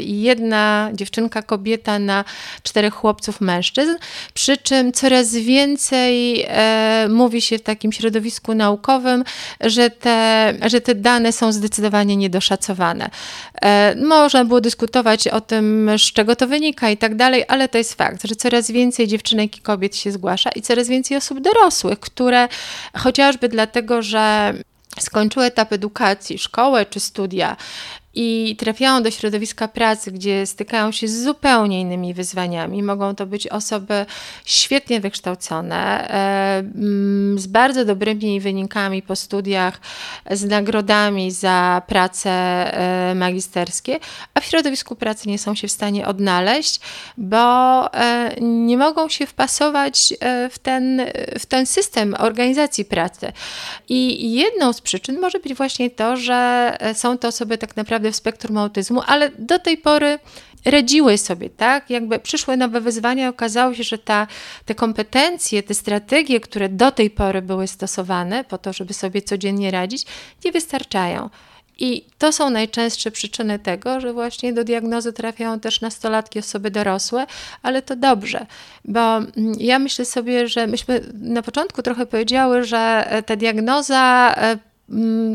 jedna 0.00 0.90
dziewczynka, 0.92 1.42
kobieta 1.42 1.98
na 1.98 2.24
czterech 2.62 2.94
chłopców, 2.94 3.40
mężczyzn. 3.40 3.92
Przy 4.34 4.56
czym 4.56 4.92
coraz 4.92 5.34
więcej 5.34 6.46
mówi 7.08 7.42
się 7.42 7.58
w 7.58 7.62
takim 7.62 7.92
środowisku 7.92 8.54
naukowym, 8.54 9.24
że 9.60 9.90
te, 9.90 10.54
że 10.66 10.80
te 10.80 10.94
dane 10.94 11.32
są 11.32 11.52
zdecydowanie 11.52 12.16
niedoszacowane. 12.16 13.10
E, 13.62 13.94
można 13.96 14.44
było 14.44 14.60
dyskutować 14.60 15.28
o 15.28 15.40
tym, 15.40 15.90
z 15.98 16.12
czego 16.12 16.36
to 16.36 16.46
wynika 16.46 16.90
i 16.90 16.96
tak 16.96 17.14
dalej, 17.16 17.44
ale 17.48 17.68
to 17.68 17.78
jest 17.78 17.94
fakt, 17.94 18.28
że 18.28 18.36
coraz 18.36 18.70
więcej 18.70 19.08
dziewczynek 19.08 19.56
i 19.56 19.60
kobiet 19.60 19.96
się 19.96 20.12
zgłasza 20.12 20.50
i 20.50 20.62
coraz 20.62 20.88
więcej 20.88 21.16
osób 21.16 21.40
dorosłych, 21.40 22.00
które 22.00 22.48
chociażby 22.96 23.48
dlatego, 23.48 24.02
że 24.02 24.54
skończyły 25.00 25.46
etap 25.46 25.72
edukacji, 25.72 26.38
szkołę 26.38 26.86
czy 26.86 27.00
studia 27.00 27.56
i 28.14 28.56
trafiają 28.58 29.02
do 29.02 29.10
środowiska 29.10 29.68
pracy, 29.68 30.12
gdzie 30.12 30.46
stykają 30.46 30.92
się 30.92 31.08
z 31.08 31.22
zupełnie 31.22 31.80
innymi 31.80 32.14
wyzwaniami. 32.14 32.82
Mogą 32.82 33.14
to 33.14 33.26
być 33.26 33.46
osoby 33.46 34.06
świetnie 34.44 35.00
wykształcone, 35.00 36.10
e, 36.10 36.58
mm, 36.58 37.38
z 37.38 37.46
bardzo 37.46 37.84
dobrymi 37.84 38.40
wynikami 38.40 39.02
po 39.02 39.16
studiach, 39.16 39.80
z 40.30 40.44
nagrodami 40.44 41.30
za 41.30 41.82
prace 41.86 42.30
e, 42.30 43.14
magisterskie, 43.14 43.98
a 44.34 44.40
w 44.40 44.44
środowisku 44.44 44.96
pracy 44.96 45.28
nie 45.28 45.38
są 45.38 45.54
się 45.54 45.68
w 45.68 45.72
stanie 45.72 46.06
odnaleźć, 46.06 46.80
bo 47.16 47.94
e, 47.94 48.34
nie 48.40 48.76
mogą 48.76 49.08
się 49.08 49.26
wpasować 49.26 50.14
w 50.50 50.58
ten, 50.58 51.02
w 51.38 51.46
ten 51.46 51.66
system 51.66 52.14
organizacji 52.18 52.84
pracy. 52.84 53.32
I 53.88 54.32
jedną 54.32 54.72
z 54.72 54.80
przyczyn 54.80 55.20
może 55.20 55.38
być 55.38 55.54
właśnie 55.54 55.90
to, 55.90 56.16
że 56.16 56.76
są 56.94 57.18
to 57.18 57.28
osoby 57.28 57.58
tak 57.58 57.76
naprawdę 57.76 58.01
naprawdę 58.02 58.12
w 58.12 58.16
spektrum 58.16 58.58
autyzmu, 58.58 59.02
ale 59.06 59.30
do 59.38 59.58
tej 59.58 59.78
pory 59.78 60.18
radziły 60.64 61.18
sobie, 61.18 61.50
tak? 61.50 61.90
Jakby 61.90 62.18
przyszły 62.18 62.56
nowe 62.56 62.80
wyzwania, 62.80 63.28
okazało 63.28 63.74
się, 63.74 63.82
że 63.82 63.98
ta, 63.98 64.26
te 64.64 64.74
kompetencje, 64.74 65.62
te 65.62 65.74
strategie, 65.74 66.40
które 66.40 66.68
do 66.68 66.90
tej 66.90 67.10
pory 67.10 67.42
były 67.42 67.66
stosowane 67.66 68.44
po 68.44 68.58
to, 68.58 68.72
żeby 68.72 68.94
sobie 68.94 69.22
codziennie 69.22 69.70
radzić, 69.70 70.06
nie 70.44 70.52
wystarczają. 70.52 71.30
I 71.78 72.04
to 72.18 72.32
są 72.32 72.50
najczęstsze 72.50 73.10
przyczyny 73.10 73.58
tego, 73.58 74.00
że 74.00 74.12
właśnie 74.12 74.52
do 74.52 74.64
diagnozy 74.64 75.12
trafiają 75.12 75.60
też 75.60 75.80
nastolatki, 75.80 76.38
osoby 76.38 76.70
dorosłe, 76.70 77.26
ale 77.62 77.82
to 77.82 77.96
dobrze, 77.96 78.46
bo 78.84 79.16
mm, 79.16 79.32
ja 79.58 79.78
myślę 79.78 80.04
sobie, 80.04 80.48
że 80.48 80.66
myśmy 80.66 81.00
na 81.14 81.42
początku 81.42 81.82
trochę 81.82 82.06
powiedziały, 82.06 82.64
że 82.64 83.06
ta 83.26 83.36
diagnoza 83.36 84.34
e, 84.36 84.71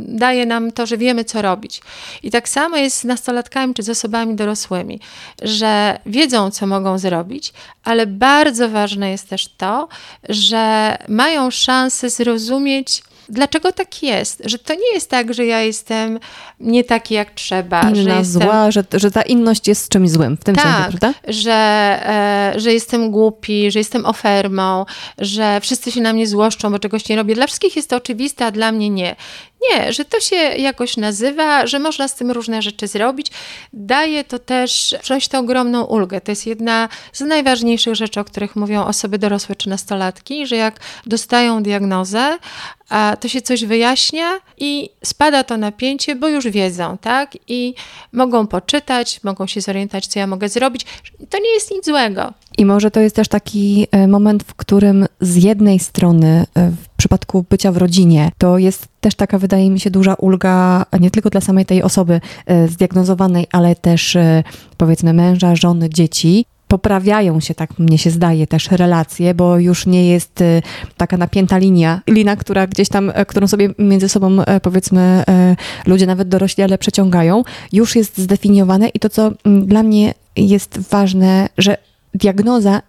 daje 0.08 0.46
nam 0.46 0.72
to, 0.72 0.86
że 0.86 0.98
wiemy, 0.98 1.26
co 1.26 1.42
robić. 1.42 1.82
I 2.24 2.32
tak 2.32 2.50
samo 2.50 2.78
jest 2.78 2.98
z 2.98 3.04
nastolatkami 3.04 3.74
czy 3.74 3.84
z 3.84 3.90
osobami 3.90 4.36
dorosłymi, 4.36 5.00
że 5.42 6.00
wiedzą, 6.06 6.52
co 6.52 6.68
mogą 6.68 6.98
zrobić, 6.98 7.54
ale 7.84 8.08
bardzo 8.08 8.70
ważne 8.70 9.12
jest 9.12 9.30
też 9.30 9.48
to, 9.48 9.88
że 10.30 10.98
mają 11.08 11.52
szansę 11.52 12.10
zrozumieć, 12.10 13.04
dlaczego 13.30 13.72
tak 13.72 14.04
jest, 14.04 14.42
że 14.46 14.60
to 14.60 14.74
nie 14.74 14.94
jest 14.94 15.10
tak, 15.10 15.34
że 15.34 15.46
ja 15.46 15.62
jestem 15.62 16.20
nie 16.60 16.84
taki 16.84 17.14
jak 17.14 17.32
trzeba. 17.32 17.82
Inna, 17.82 17.96
że 17.96 18.10
jestem... 18.10 18.42
zła, 18.42 18.72
że, 18.72 18.84
że 18.94 19.12
ta 19.12 19.22
inność 19.22 19.68
jest 19.68 19.90
czymś 19.90 20.10
złym 20.10 20.38
w 20.38 20.44
tym 20.44 20.56
tak, 20.56 20.66
sensie, 20.66 20.98
prawda? 20.98 21.20
Że, 21.28 21.52
e, 21.54 22.54
że 22.60 22.74
jestem 22.74 23.12
głupi, 23.12 23.72
że 23.72 23.80
jestem 23.80 24.06
ofermą, 24.06 24.86
że 25.18 25.60
wszyscy 25.62 25.92
się 25.92 26.02
na 26.02 26.14
mnie 26.14 26.28
złoszczą, 26.28 26.72
bo 26.72 26.80
czegoś 26.80 27.10
nie 27.10 27.16
robię. 27.16 27.36
Dla 27.36 27.48
wszystkich 27.48 27.76
jest 27.76 27.90
to 27.90 27.96
oczywiste, 27.96 28.46
a 28.46 28.52
dla 28.52 28.72
mnie 28.72 28.90
nie. 28.90 29.16
Nie, 29.62 29.94
że 29.94 30.06
to 30.06 30.20
się 30.20 30.36
jakoś 30.36 30.98
nazywa, 30.98 31.68
że 31.68 31.80
można 31.80 32.08
z 32.08 32.16
tym 32.16 32.32
różne 32.32 32.62
rzeczy 32.62 32.88
zrobić. 32.88 33.32
Daje 33.74 34.24
to 34.24 34.40
też 34.40 34.96
wziąć 35.04 35.28
tę 35.28 35.40
ogromną 35.40 35.84
ulgę. 35.84 36.22
To 36.22 36.32
jest 36.32 36.48
jedna 36.48 36.90
z 37.14 37.22
najważniejszych 37.22 37.96
rzeczy, 37.96 38.20
o 38.20 38.24
których 38.24 38.56
mówią 38.56 38.86
osoby 38.86 39.18
dorosłe 39.18 39.56
czy 39.56 39.70
nastolatki, 39.70 40.48
że 40.48 40.56
jak 40.56 40.80
dostają 41.06 41.64
diagnozę, 41.64 42.38
to 43.20 43.28
się 43.28 43.42
coś 43.42 43.66
wyjaśnia 43.66 44.40
i 44.58 44.90
spada 45.04 45.44
to 45.44 45.58
napięcie, 45.58 46.16
bo 46.16 46.28
już 46.28 46.48
wiedzą, 46.48 46.98
tak? 46.98 47.32
I 47.48 47.76
mogą 48.12 48.48
poczytać, 48.48 49.24
mogą 49.24 49.48
się 49.48 49.62
zorientować, 49.62 50.08
co 50.08 50.20
ja 50.20 50.28
mogę 50.28 50.50
zrobić. 50.50 50.86
To 51.30 51.40
nie 51.40 51.54
jest 51.54 51.72
nic 51.72 51.86
złego. 51.86 52.34
I 52.58 52.66
może 52.66 52.92
to 52.92 53.00
jest 53.00 53.16
też 53.16 53.28
taki 53.28 53.88
e, 53.92 54.08
moment, 54.08 54.44
w 54.44 54.56
którym 54.56 55.06
z 55.22 55.36
jednej 55.36 55.80
strony 55.80 56.46
e, 56.56 56.72
w 56.72 56.90
przypadku 56.98 57.46
bycia 57.50 57.72
w 57.72 57.78
rodzinie, 57.78 58.32
to 58.38 58.58
jest 58.58 58.88
też 59.02 59.16
taka, 59.16 59.40
wydaje 59.40 59.70
mi 59.70 59.80
się, 59.80 59.92
duża 59.92 60.14
ulga 60.14 60.86
nie 61.00 61.12
tylko 61.12 61.30
dla 61.30 61.42
samej 61.42 61.66
tej 61.66 61.84
osoby 61.84 62.22
e, 62.46 62.68
zdiagnozowanej, 62.68 63.48
ale 63.52 63.76
też 63.76 64.18
powiedzmy 64.78 65.14
męża, 65.14 65.56
żony, 65.56 65.90
dzieci, 65.90 66.46
poprawiają 66.68 67.40
się, 67.40 67.56
tak 67.56 67.80
mnie 67.80 67.98
się 67.98 68.10
zdaje, 68.10 68.48
też 68.48 68.72
relacje, 68.72 69.34
bo 69.34 69.60
już 69.60 69.86
nie 69.86 70.08
jest 70.10 70.44
taka 70.98 71.18
napięta 71.18 71.58
linia, 71.58 72.02
lina, 72.08 72.36
która 72.36 72.68
gdzieś 72.68 72.90
tam, 72.90 73.12
którą 73.28 73.48
sobie 73.48 73.70
między 73.80 74.10
sobą 74.10 74.38
powiedzmy 74.62 75.24
ludzie 75.86 76.06
nawet 76.06 76.30
dorośli, 76.30 76.64
ale 76.64 76.78
przeciągają, 76.78 77.44
już 77.74 77.96
jest 77.96 78.18
zdefiniowane 78.18 78.90
i 78.90 79.00
to, 79.00 79.10
co 79.10 79.32
dla 79.64 79.84
mnie 79.84 80.14
jest 80.36 80.80
ważne, 80.90 81.50
że 81.58 81.78
diagnoza 82.18 82.82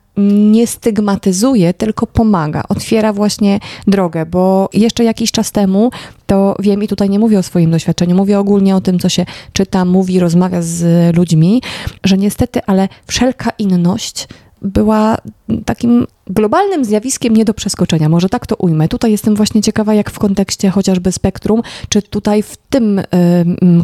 nie 0.50 0.66
stygmatyzuje, 0.66 1.74
tylko 1.74 2.06
pomaga, 2.06 2.62
otwiera 2.68 3.12
właśnie 3.12 3.60
drogę, 3.86 4.26
bo 4.26 4.68
jeszcze 4.72 5.04
jakiś 5.04 5.32
czas 5.32 5.52
temu 5.52 5.90
to 6.26 6.56
wiem 6.58 6.82
i 6.82 6.88
tutaj 6.88 7.10
nie 7.10 7.18
mówię 7.18 7.38
o 7.38 7.42
swoim 7.42 7.70
doświadczeniu, 7.70 8.16
mówię 8.16 8.38
ogólnie 8.38 8.76
o 8.76 8.80
tym, 8.80 8.98
co 8.98 9.08
się 9.08 9.26
czyta, 9.52 9.84
mówi, 9.84 10.20
rozmawia 10.20 10.62
z 10.62 11.16
ludźmi, 11.16 11.62
że 12.04 12.16
niestety, 12.16 12.60
ale 12.66 12.88
wszelka 13.06 13.50
inność 13.58 14.28
była 14.62 15.16
takim 15.64 16.06
globalnym 16.26 16.84
zjawiskiem 16.84 17.36
nie 17.36 17.44
do 17.44 17.54
przeskoczenia. 17.54 18.08
Może 18.08 18.28
tak 18.28 18.46
to 18.46 18.56
ujmę. 18.56 18.88
Tutaj 18.88 19.10
jestem 19.10 19.34
właśnie 19.34 19.62
ciekawa, 19.62 19.94
jak 19.94 20.10
w 20.10 20.18
kontekście 20.18 20.70
chociażby 20.70 21.12
spektrum, 21.12 21.62
czy 21.88 22.02
tutaj 22.02 22.42
w 22.42 22.56
tym 22.56 22.98
y, 22.98 23.04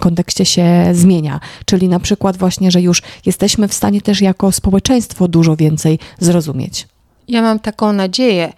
kontekście 0.01 0.45
się 0.45 0.91
zmienia. 0.93 1.41
Czyli 1.65 1.89
na 1.89 2.01
przykład 2.01 2.37
właśnie, 2.37 2.71
że 2.71 2.81
już 2.83 3.03
jesteśmy 3.27 3.69
w 3.69 3.75
stanie 3.75 4.01
też 4.01 4.21
jako 4.21 4.53
społeczeństwo 4.53 5.29
dużo 5.29 5.57
więcej 5.57 5.99
zrozumieć. 6.19 6.89
Ja 7.29 7.43
mam 7.43 7.59
taką 7.59 7.93
nadzieję, 7.93 8.53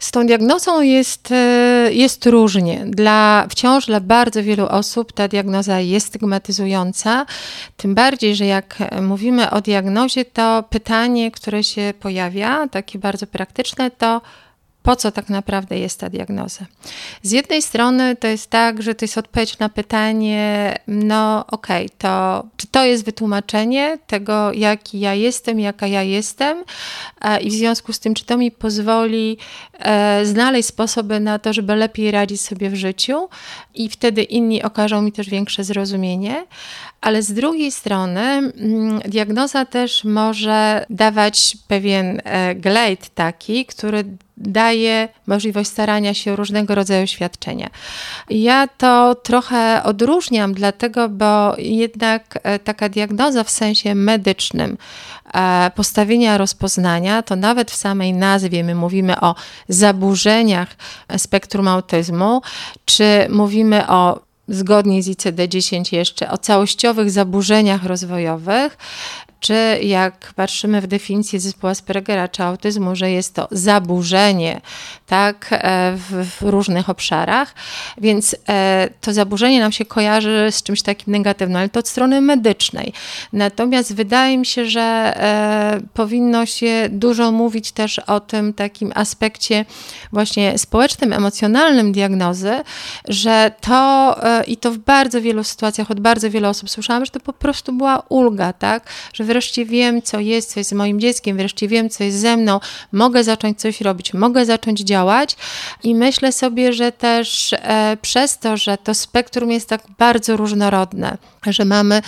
z 0.00 0.10
tą 0.10 0.26
diagnozą 0.26 0.82
jest, 0.82 1.32
e, 1.32 1.88
jest 1.92 2.26
różnie. 2.26 2.84
Dla, 2.86 3.46
wciąż 3.50 3.86
dla 3.86 4.00
bardzo 4.00 4.42
wielu 4.42 4.66
osób 4.66 5.12
ta 5.12 5.28
diagnoza 5.28 5.80
jest 5.80 6.06
stygmatyzująca. 6.06 7.26
Tym 7.76 7.94
bardziej, 7.94 8.36
że 8.36 8.46
jak 8.46 8.76
mówimy 9.02 9.50
o 9.50 9.60
diagnozie, 9.60 10.24
to 10.24 10.64
pytanie, 10.70 11.30
które 11.30 11.64
się 11.64 11.94
pojawia, 12.00 12.68
takie 12.68 12.98
bardzo 12.98 13.26
praktyczne, 13.26 13.90
to 13.90 14.20
po 14.82 14.96
co 14.96 15.12
tak 15.12 15.28
naprawdę 15.28 15.78
jest 15.78 16.00
ta 16.00 16.08
diagnoza. 16.08 16.66
Z 17.22 17.30
jednej 17.30 17.62
strony 17.62 18.16
to 18.16 18.26
jest 18.26 18.50
tak, 18.50 18.82
że 18.82 18.94
to 18.94 19.04
jest 19.04 19.18
odpowiedź 19.18 19.58
na 19.58 19.68
pytanie, 19.68 20.74
no 20.86 21.44
okej, 21.46 21.86
okay, 21.86 21.96
to 21.98 22.44
czy 22.56 22.66
to 22.66 22.84
jest 22.84 23.04
wytłumaczenie 23.04 23.98
tego, 24.06 24.52
jaki 24.52 25.00
ja 25.00 25.14
jestem, 25.14 25.60
jaka 25.60 25.86
ja 25.86 26.02
jestem 26.02 26.64
e, 27.20 27.40
i 27.40 27.50
w 27.50 27.52
związku 27.52 27.92
z 27.92 27.98
tym, 27.98 28.14
czy 28.14 28.24
to 28.24 28.36
mi 28.36 28.50
pozwoli 28.50 29.38
e, 29.78 30.26
znaleźć 30.26 30.68
sposoby 30.68 31.20
na 31.20 31.38
to, 31.38 31.52
żeby 31.52 31.76
lepiej 31.76 32.10
radzić 32.10 32.40
sobie 32.40 32.70
w 32.70 32.74
życiu 32.74 33.28
i 33.74 33.88
wtedy 33.88 34.22
inni 34.22 34.62
okażą 34.62 35.02
mi 35.02 35.12
też 35.12 35.30
większe 35.30 35.64
zrozumienie, 35.64 36.46
ale 37.00 37.22
z 37.22 37.32
drugiej 37.32 37.72
strony 37.72 38.20
mm, 38.20 39.00
diagnoza 39.00 39.64
też 39.64 40.04
może 40.04 40.86
dawać 40.90 41.56
pewien 41.68 42.20
e, 42.24 42.54
glejt 42.54 43.08
taki, 43.08 43.66
który 43.66 44.04
daje 44.40 45.08
możliwość 45.26 45.70
starania 45.70 46.14
się 46.14 46.36
różnego 46.36 46.74
rodzaju 46.74 47.06
świadczenia. 47.06 47.70
Ja 48.30 48.68
to 48.68 49.14
trochę 49.14 49.82
odróżniam, 49.84 50.54
dlatego, 50.54 51.08
bo 51.08 51.54
jednak 51.58 52.38
e, 52.42 52.58
taka 52.58 52.88
diagnoza 52.88 53.44
w 53.44 53.50
sensie 53.50 53.94
medycznym, 53.94 54.78
e, 55.34 55.70
postawienia 55.74 56.38
rozpoznania, 56.38 57.22
to 57.22 57.36
nawet 57.36 57.70
w 57.70 57.76
samej 57.76 58.12
nazwie 58.12 58.64
my 58.64 58.74
mówimy 58.74 59.20
o 59.20 59.34
zaburzeniach 59.68 60.68
spektrum 61.16 61.68
autyzmu, 61.68 62.42
czy 62.84 63.26
mówimy 63.30 63.88
o 63.88 64.20
zgodnie 64.48 65.02
z 65.02 65.08
ICD-10 65.08 65.94
jeszcze 65.94 66.30
o 66.30 66.38
całościowych 66.38 67.10
zaburzeniach 67.10 67.84
rozwojowych, 67.84 68.78
czy 69.40 69.78
jak 69.82 70.32
patrzymy 70.36 70.80
w 70.80 70.86
definicję 70.86 71.40
zespołu 71.40 71.70
Aspergera 71.70 72.28
czy 72.28 72.42
autyzmu, 72.42 72.96
że 72.96 73.10
jest 73.10 73.34
to 73.34 73.48
zaburzenie 73.50 74.60
tak, 75.10 75.48
e, 75.50 75.92
w, 75.96 76.26
w 76.26 76.42
różnych 76.42 76.88
obszarach, 76.90 77.54
więc 77.98 78.36
e, 78.48 78.88
to 79.00 79.12
zaburzenie 79.12 79.60
nam 79.60 79.72
się 79.72 79.84
kojarzy 79.84 80.48
z 80.50 80.62
czymś 80.62 80.82
takim 80.82 81.12
negatywnym, 81.12 81.56
ale 81.56 81.68
to 81.68 81.80
od 81.80 81.88
strony 81.88 82.20
medycznej. 82.20 82.92
Natomiast 83.32 83.94
wydaje 83.94 84.38
mi 84.38 84.46
się, 84.46 84.66
że 84.66 84.80
e, 84.80 85.80
powinno 85.94 86.46
się 86.46 86.88
dużo 86.90 87.32
mówić 87.32 87.72
też 87.72 87.98
o 87.98 88.20
tym 88.20 88.52
takim 88.52 88.92
aspekcie 88.94 89.64
właśnie 90.12 90.58
społecznym, 90.58 91.12
emocjonalnym 91.12 91.92
diagnozy, 91.92 92.54
że 93.08 93.52
to 93.60 94.16
i 94.46 94.56
to 94.56 94.72
w 94.72 94.78
bardzo 94.78 95.20
wielu 95.20 95.44
sytuacjach 95.44 95.90
od 95.90 96.00
bardzo 96.00 96.30
wielu 96.30 96.48
osób 96.48 96.70
słyszałam, 96.70 97.04
że 97.04 97.10
to 97.10 97.20
po 97.20 97.32
prostu 97.32 97.72
była 97.72 98.02
ulga, 98.08 98.52
tak, 98.52 98.86
że 99.12 99.24
wreszcie 99.24 99.64
wiem, 99.64 100.02
co 100.02 100.20
jest, 100.20 100.52
co 100.52 100.60
jest 100.60 100.70
z 100.70 100.72
moim 100.72 101.00
dzieckiem, 101.00 101.36
wreszcie 101.36 101.68
wiem, 101.68 101.90
co 101.90 102.04
jest 102.04 102.18
ze 102.18 102.36
mną, 102.36 102.60
mogę 102.92 103.24
zacząć 103.24 103.60
coś 103.60 103.80
robić, 103.80 104.14
mogę 104.14 104.46
zacząć 104.46 104.80
działać 104.80 104.99
i 105.82 105.94
myślę 105.94 106.32
sobie, 106.32 106.72
że 106.72 106.92
też 106.92 107.52
e, 107.52 107.96
przez 108.02 108.38
to, 108.38 108.56
że 108.56 108.78
to 108.78 108.94
spektrum 108.94 109.50
jest 109.50 109.68
tak 109.68 109.82
bardzo 109.98 110.36
różnorodne, 110.36 111.16
że 111.46 111.64
mamy 111.64 112.02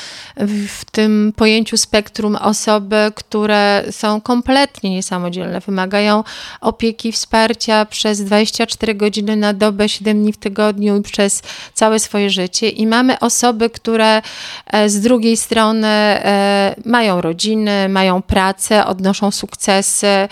w 0.69 0.85
tym 0.91 1.33
pojęciu 1.37 1.77
spektrum 1.77 2.37
osoby, 2.37 3.13
które 3.15 3.85
są 3.91 4.21
kompletnie 4.21 4.91
niesamodzielne, 4.91 5.61
wymagają 5.61 6.25
opieki, 6.61 7.13
wsparcia 7.13 7.85
przez 7.85 8.25
24 8.25 8.95
godziny 8.95 9.37
na 9.37 9.53
dobę, 9.53 9.89
7 9.89 10.23
dni 10.23 10.33
w 10.33 10.37
tygodniu 10.37 10.97
i 10.97 11.03
przez 11.03 11.43
całe 11.75 11.99
swoje 11.99 12.31
życie. 12.31 12.69
I 12.69 12.87
mamy 12.87 13.19
osoby, 13.19 13.71
które 13.71 14.23
e, 14.67 14.89
z 14.89 15.01
drugiej 15.01 15.37
strony 15.37 15.89
e, 15.89 16.75
mają 16.85 17.21
rodziny, 17.21 17.89
mają 17.89 18.23
pracę, 18.23 18.87
odnoszą 18.87 19.31
sukcesy, 19.31 20.29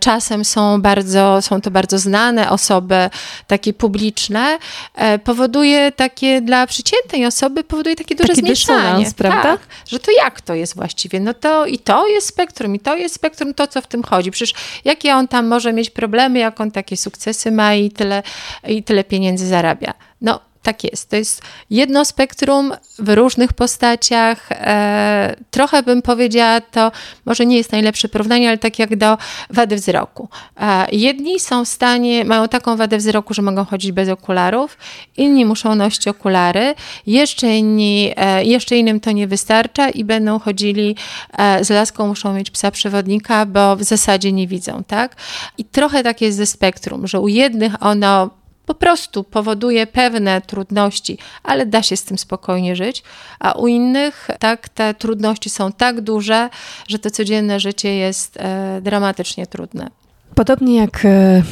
czasem 0.00 0.44
są 0.44 0.82
bardzo, 0.82 1.42
są 1.42 1.60
to 1.60 1.70
bardzo 1.70 1.87
znane 1.96 2.50
osoby, 2.50 3.10
takie 3.46 3.72
publiczne, 3.72 4.58
e, 4.94 5.18
powoduje 5.18 5.92
takie 5.92 6.40
dla 6.40 6.66
przeciętnej 6.66 7.26
osoby, 7.26 7.64
powoduje 7.64 7.96
takie 7.96 8.14
duże 8.14 8.28
Taki 8.28 8.40
zmieszanie. 8.40 9.06
prawda? 9.16 9.42
Tak, 9.42 9.60
że 9.88 9.98
to 9.98 10.10
jak 10.22 10.40
to 10.40 10.54
jest 10.54 10.74
właściwie? 10.74 11.20
No 11.20 11.34
to 11.34 11.66
i 11.66 11.78
to 11.78 12.06
jest 12.06 12.26
spektrum, 12.26 12.74
i 12.74 12.80
to 12.80 12.96
jest 12.96 13.14
spektrum, 13.14 13.54
to 13.54 13.66
co 13.66 13.80
w 13.80 13.86
tym 13.86 14.02
chodzi. 14.02 14.30
Przecież 14.30 14.54
jakie 14.84 15.14
on 15.14 15.28
tam 15.28 15.46
może 15.46 15.72
mieć 15.72 15.90
problemy, 15.90 16.38
jak 16.38 16.60
on 16.60 16.70
takie 16.70 16.96
sukcesy 16.96 17.50
ma 17.50 17.74
i 17.74 17.90
tyle, 17.90 18.22
i 18.68 18.82
tyle 18.82 19.04
pieniędzy 19.04 19.46
zarabia. 19.46 19.94
No, 20.20 20.40
tak 20.68 20.84
jest. 20.84 21.10
To 21.10 21.16
jest 21.16 21.42
jedno 21.70 22.04
spektrum 22.04 22.72
w 22.98 23.08
różnych 23.08 23.52
postaciach. 23.52 24.48
E, 24.52 25.36
trochę 25.50 25.82
bym 25.82 26.02
powiedziała, 26.02 26.60
to 26.60 26.92
może 27.24 27.46
nie 27.46 27.56
jest 27.56 27.72
najlepsze 27.72 28.08
porównanie, 28.08 28.48
ale 28.48 28.58
tak 28.58 28.78
jak 28.78 28.96
do 28.96 29.18
wady 29.50 29.76
wzroku. 29.76 30.28
E, 30.60 30.86
jedni 30.92 31.40
są 31.40 31.64
w 31.64 31.68
stanie, 31.68 32.24
mają 32.24 32.48
taką 32.48 32.76
wadę 32.76 32.96
wzroku, 32.98 33.34
że 33.34 33.42
mogą 33.42 33.64
chodzić 33.64 33.92
bez 33.92 34.08
okularów, 34.08 34.78
inni 35.16 35.44
muszą 35.44 35.74
nosić 35.74 36.08
okulary, 36.08 36.74
jeszcze, 37.06 37.56
inni, 37.56 38.12
e, 38.16 38.44
jeszcze 38.44 38.76
innym 38.76 39.00
to 39.00 39.12
nie 39.12 39.26
wystarcza 39.26 39.88
i 39.88 40.04
będą 40.04 40.38
chodzili 40.38 40.96
e, 41.38 41.64
z 41.64 41.70
laską, 41.70 42.06
muszą 42.06 42.34
mieć 42.34 42.50
psa 42.50 42.70
przewodnika, 42.70 43.46
bo 43.46 43.76
w 43.76 43.82
zasadzie 43.82 44.32
nie 44.32 44.46
widzą, 44.46 44.84
tak? 44.86 45.16
I 45.58 45.64
trochę 45.64 46.02
tak 46.02 46.20
jest 46.20 46.36
ze 46.36 46.46
spektrum, 46.46 47.06
że 47.06 47.20
u 47.20 47.28
jednych 47.28 47.82
ono 47.82 48.38
po 48.68 48.74
prostu 48.74 49.24
powoduje 49.24 49.86
pewne 49.86 50.40
trudności, 50.40 51.18
ale 51.42 51.66
da 51.66 51.82
się 51.82 51.96
z 51.96 52.04
tym 52.04 52.18
spokojnie 52.18 52.76
żyć, 52.76 53.02
a 53.40 53.52
u 53.52 53.66
innych 53.66 54.28
tak 54.38 54.68
te 54.68 54.94
trudności 54.94 55.50
są 55.50 55.72
tak 55.72 56.00
duże, 56.00 56.48
że 56.88 56.98
to 56.98 57.10
codzienne 57.10 57.60
życie 57.60 57.94
jest 57.94 58.36
e, 58.36 58.80
dramatycznie 58.82 59.46
trudne. 59.46 59.88
Podobnie 60.34 60.76
jak 60.76 61.04
e, 61.04 61.42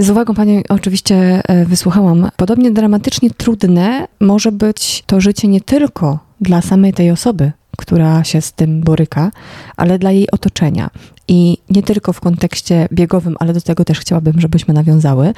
z 0.00 0.10
uwagą 0.10 0.34
Pani 0.34 0.62
oczywiście 0.68 1.42
e, 1.48 1.64
wysłuchałam, 1.64 2.30
podobnie 2.36 2.70
dramatycznie 2.70 3.30
trudne 3.30 4.08
może 4.20 4.52
być 4.52 5.02
to 5.06 5.20
życie 5.20 5.48
nie 5.48 5.60
tylko 5.60 6.18
dla 6.40 6.62
samej 6.62 6.92
tej 6.92 7.10
osoby, 7.10 7.52
która 7.78 8.24
się 8.24 8.40
z 8.40 8.52
tym 8.52 8.80
boryka, 8.80 9.30
ale 9.76 9.98
dla 9.98 10.10
jej 10.10 10.30
otoczenia. 10.30 10.90
I 11.28 11.58
nie 11.70 11.82
tylko 11.82 12.12
w 12.12 12.20
kontekście 12.20 12.88
biegowym, 12.92 13.36
ale 13.40 13.52
do 13.52 13.60
tego 13.60 13.84
też 13.84 14.00
chciałabym, 14.00 14.40
żebyśmy 14.40 14.74
nawiązały, 14.74 15.32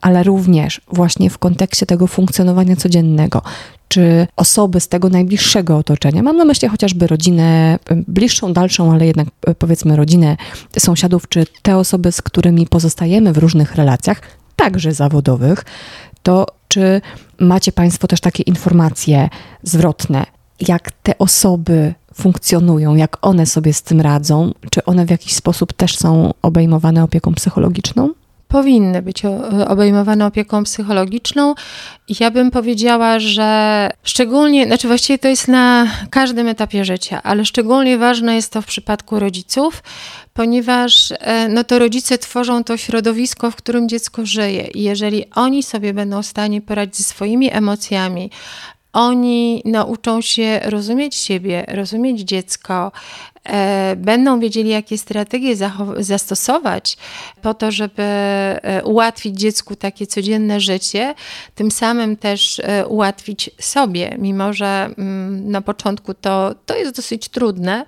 ale 0.00 0.22
również 0.22 0.80
właśnie 0.92 1.30
w 1.30 1.38
kontekście 1.38 1.86
tego 1.86 2.06
funkcjonowania 2.06 2.76
codziennego, 2.76 3.42
czy 3.88 4.26
osoby 4.36 4.80
z 4.80 4.88
tego 4.88 5.08
najbliższego 5.08 5.76
otoczenia. 5.76 6.22
Mam 6.22 6.36
na 6.36 6.44
myśli 6.44 6.68
chociażby 6.68 7.06
rodzinę 7.06 7.78
bliższą, 7.90 8.52
dalszą, 8.52 8.92
ale 8.92 9.06
jednak 9.06 9.28
e, 9.46 9.54
powiedzmy 9.54 9.96
rodzinę 9.96 10.36
sąsiadów, 10.78 11.28
czy 11.28 11.46
te 11.62 11.76
osoby, 11.76 12.12
z 12.12 12.22
którymi 12.22 12.66
pozostajemy 12.66 13.32
w 13.32 13.38
różnych 13.38 13.74
relacjach, 13.74 14.20
także 14.56 14.92
zawodowych, 14.92 15.64
to 16.22 16.46
czy 16.68 17.00
macie 17.40 17.72
Państwo 17.72 18.06
też 18.06 18.20
takie 18.20 18.42
informacje 18.42 19.28
zwrotne, 19.62 20.26
jak 20.68 20.90
te 20.92 21.18
osoby 21.18 21.94
funkcjonują, 22.16 22.96
jak 22.96 23.16
one 23.22 23.46
sobie 23.46 23.72
z 23.72 23.82
tym 23.82 24.00
radzą? 24.00 24.52
Czy 24.70 24.84
one 24.84 25.06
w 25.06 25.10
jakiś 25.10 25.32
sposób 25.32 25.72
też 25.72 25.96
są 25.96 26.34
obejmowane 26.42 27.04
opieką 27.04 27.34
psychologiczną? 27.34 28.10
powinny 28.48 29.02
być 29.02 29.22
obejmowane 29.68 30.26
opieką 30.26 30.64
psychologiczną. 30.64 31.54
Ja 32.20 32.30
bym 32.30 32.50
powiedziała, 32.50 33.18
że 33.18 33.90
szczególnie, 34.02 34.66
znaczy 34.66 34.88
właściwie 34.88 35.18
to 35.18 35.28
jest 35.28 35.48
na 35.48 35.86
każdym 36.10 36.48
etapie 36.48 36.84
życia, 36.84 37.22
ale 37.22 37.44
szczególnie 37.44 37.98
ważne 37.98 38.34
jest 38.34 38.52
to 38.52 38.62
w 38.62 38.66
przypadku 38.66 39.18
rodziców, 39.20 39.82
ponieważ 40.34 41.12
e, 41.20 41.48
no 41.48 41.64
to 41.64 41.78
rodzice 41.78 42.18
tworzą 42.18 42.64
to 42.64 42.76
środowisko, 42.76 43.50
w 43.50 43.56
którym 43.56 43.88
dziecko 43.88 44.26
żyje 44.26 44.66
i 44.66 44.82
jeżeli 44.82 45.30
oni 45.30 45.62
sobie 45.62 45.94
będą 45.94 46.22
w 46.22 46.26
stanie 46.26 46.60
poradzić 46.62 46.96
ze 46.96 47.04
swoimi 47.04 47.52
emocjami, 47.52 48.30
oni 48.96 49.62
nauczą 49.64 50.20
się 50.20 50.60
rozumieć 50.64 51.14
siebie, 51.14 51.64
rozumieć 51.68 52.20
dziecko, 52.20 52.92
będą 53.96 54.40
wiedzieli, 54.40 54.70
jakie 54.70 54.98
strategie 54.98 55.56
zastosować 55.98 56.96
po 57.42 57.54
to, 57.54 57.70
żeby 57.70 58.02
e, 58.02 58.82
ułatwić 58.84 59.38
dziecku 59.38 59.76
takie 59.76 60.06
codzienne 60.06 60.60
życie, 60.60 61.14
tym 61.54 61.70
samym 61.70 62.16
też 62.16 62.60
e, 62.64 62.86
ułatwić 62.86 63.50
sobie, 63.60 64.16
mimo 64.18 64.52
że 64.52 64.90
mm, 64.98 65.50
na 65.50 65.60
początku 65.60 66.14
to, 66.14 66.54
to 66.66 66.76
jest 66.76 66.96
dosyć 66.96 67.28
trudne. 67.28 67.86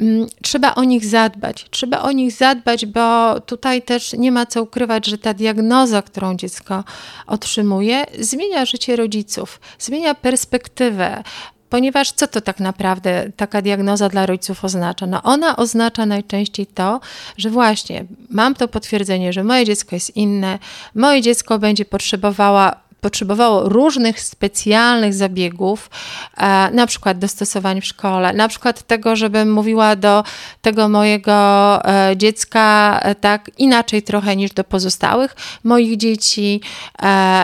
Mm, 0.00 0.26
trzeba 0.42 0.74
o 0.74 0.84
nich 0.84 1.04
zadbać. 1.06 1.66
Trzeba 1.70 2.02
o 2.02 2.12
nich 2.12 2.32
zadbać, 2.32 2.86
bo 2.86 3.40
tutaj 3.40 3.82
też 3.82 4.12
nie 4.12 4.32
ma 4.32 4.46
co 4.46 4.62
ukrywać, 4.62 5.06
że 5.06 5.18
ta 5.18 5.34
diagnoza, 5.34 6.02
którą 6.02 6.36
dziecko 6.36 6.84
otrzymuje, 7.26 8.06
zmienia 8.20 8.64
życie 8.64 8.96
rodziców, 8.96 9.60
zmienia 9.78 10.14
perspektywę, 10.14 11.22
Ponieważ 11.70 12.12
co 12.12 12.26
to 12.26 12.40
tak 12.40 12.60
naprawdę 12.60 13.30
taka 13.36 13.62
diagnoza 13.62 14.08
dla 14.08 14.26
rodziców 14.26 14.64
oznacza? 14.64 15.06
No 15.06 15.22
ona 15.22 15.56
oznacza 15.56 16.06
najczęściej 16.06 16.66
to, 16.66 17.00
że 17.36 17.50
właśnie 17.50 18.04
mam 18.30 18.54
to 18.54 18.68
potwierdzenie, 18.68 19.32
że 19.32 19.44
moje 19.44 19.64
dziecko 19.64 19.96
jest 19.96 20.16
inne, 20.16 20.58
moje 20.94 21.22
dziecko 21.22 21.58
będzie 21.58 21.84
potrzebowała 21.84 22.87
potrzebowało 23.00 23.68
różnych 23.68 24.20
specjalnych 24.20 25.14
zabiegów, 25.14 25.90
e, 26.36 26.70
na 26.70 26.86
przykład 26.86 27.18
dostosowań 27.18 27.80
w 27.80 27.86
szkole, 27.86 28.32
na 28.32 28.48
przykład 28.48 28.82
tego, 28.82 29.16
żebym 29.16 29.52
mówiła 29.52 29.96
do 29.96 30.24
tego 30.62 30.88
mojego 30.88 31.34
e, 31.84 32.16
dziecka 32.16 32.98
e, 33.02 33.14
tak 33.14 33.50
inaczej 33.58 34.02
trochę 34.02 34.36
niż 34.36 34.50
do 34.50 34.64
pozostałych 34.64 35.36
moich 35.64 35.96
dzieci. 35.96 36.60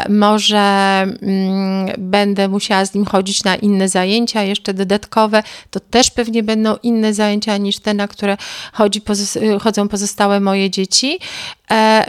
Może 0.08 0.58
mm, 0.58 1.86
będę 1.98 2.48
musiała 2.48 2.84
z 2.84 2.94
nim 2.94 3.04
chodzić 3.04 3.44
na 3.44 3.56
inne 3.56 3.88
zajęcia, 3.88 4.42
jeszcze 4.42 4.74
dodatkowe, 4.74 5.42
to 5.70 5.80
też 5.80 6.10
pewnie 6.10 6.42
będą 6.42 6.76
inne 6.82 7.14
zajęcia 7.14 7.56
niż 7.56 7.78
te, 7.78 7.94
na 7.94 8.08
które 8.08 8.36
chodzi, 8.72 9.02
chodzą 9.60 9.88
pozostałe 9.88 10.40
moje 10.40 10.70
dzieci. 10.70 11.18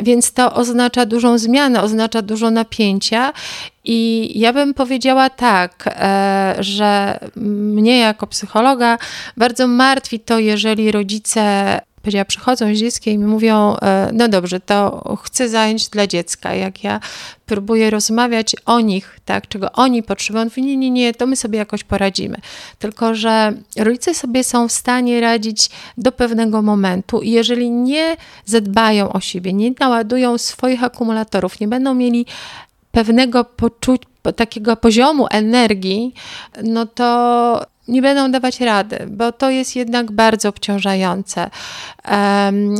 Więc 0.04 0.34
to 0.34 0.54
oznacza 0.54 1.06
dużą 1.06 1.38
zmianę, 1.38 1.82
oznacza 1.82 2.22
dużo 2.22 2.52
napięcia 2.52 3.34
i 3.84 4.32
ja 4.40 4.54
bym 4.54 4.74
powiedziała 4.74 5.30
tak, 5.30 5.84
e, 5.88 6.56
że 6.60 7.20
mnie 7.36 8.00
jako 8.00 8.28
psychologa 8.28 8.98
bardzo 9.38 9.68
martwi 9.68 10.20
to, 10.20 10.40
jeżeli 10.40 10.92
rodzice 10.92 11.80
powiedziała, 12.06 12.26
przychodzą 12.26 12.76
z 12.76 12.78
dzieckiem 12.78 13.14
i 13.14 13.18
mówią, 13.18 13.76
e, 13.82 14.10
no 14.14 14.28
dobrze, 14.28 14.60
to 14.60 15.04
chcę 15.24 15.50
zająć 15.50 15.90
dla 15.90 16.08
dziecka. 16.08 16.54
Jak 16.54 16.84
ja 16.84 17.00
próbuję 17.46 17.90
rozmawiać 17.90 18.56
o 18.66 18.80
nich, 18.80 19.20
tak, 19.26 19.48
czego 19.48 19.72
oni 19.72 20.04
potrzebują, 20.04 20.42
on 20.42 20.48
mówi, 20.48 20.62
nie, 20.62 20.78
nie, 20.78 20.92
nie, 20.92 21.14
to 21.14 21.28
my 21.28 21.36
sobie 21.36 21.60
jakoś 21.60 21.84
poradzimy. 21.84 22.38
Tylko, 22.80 23.16
że 23.16 23.54
rodzice 23.78 24.14
sobie 24.14 24.44
są 24.44 24.68
w 24.68 24.72
stanie 24.72 25.22
radzić 25.22 25.70
do 25.98 26.12
pewnego 26.12 26.62
momentu 26.62 27.22
i 27.22 27.32
jeżeli 27.32 27.72
nie 27.72 28.18
zadbają 28.46 29.14
o 29.14 29.20
siebie, 29.20 29.54
nie 29.54 29.72
naładują 29.80 30.38
swoich 30.38 30.84
akumulatorów, 30.84 31.60
nie 31.60 31.68
będą 31.68 31.94
mieli 31.94 32.26
pewnego 32.96 33.44
poczucia, 33.44 34.08
takiego 34.36 34.76
poziomu 34.76 35.28
energii, 35.32 36.14
no 36.64 36.86
to 36.86 37.66
nie 37.88 38.02
będą 38.02 38.32
dawać 38.32 38.60
rady, 38.60 38.98
bo 39.08 39.32
to 39.32 39.50
jest 39.50 39.76
jednak 39.76 40.12
bardzo 40.12 40.50
obciążające. 40.50 41.50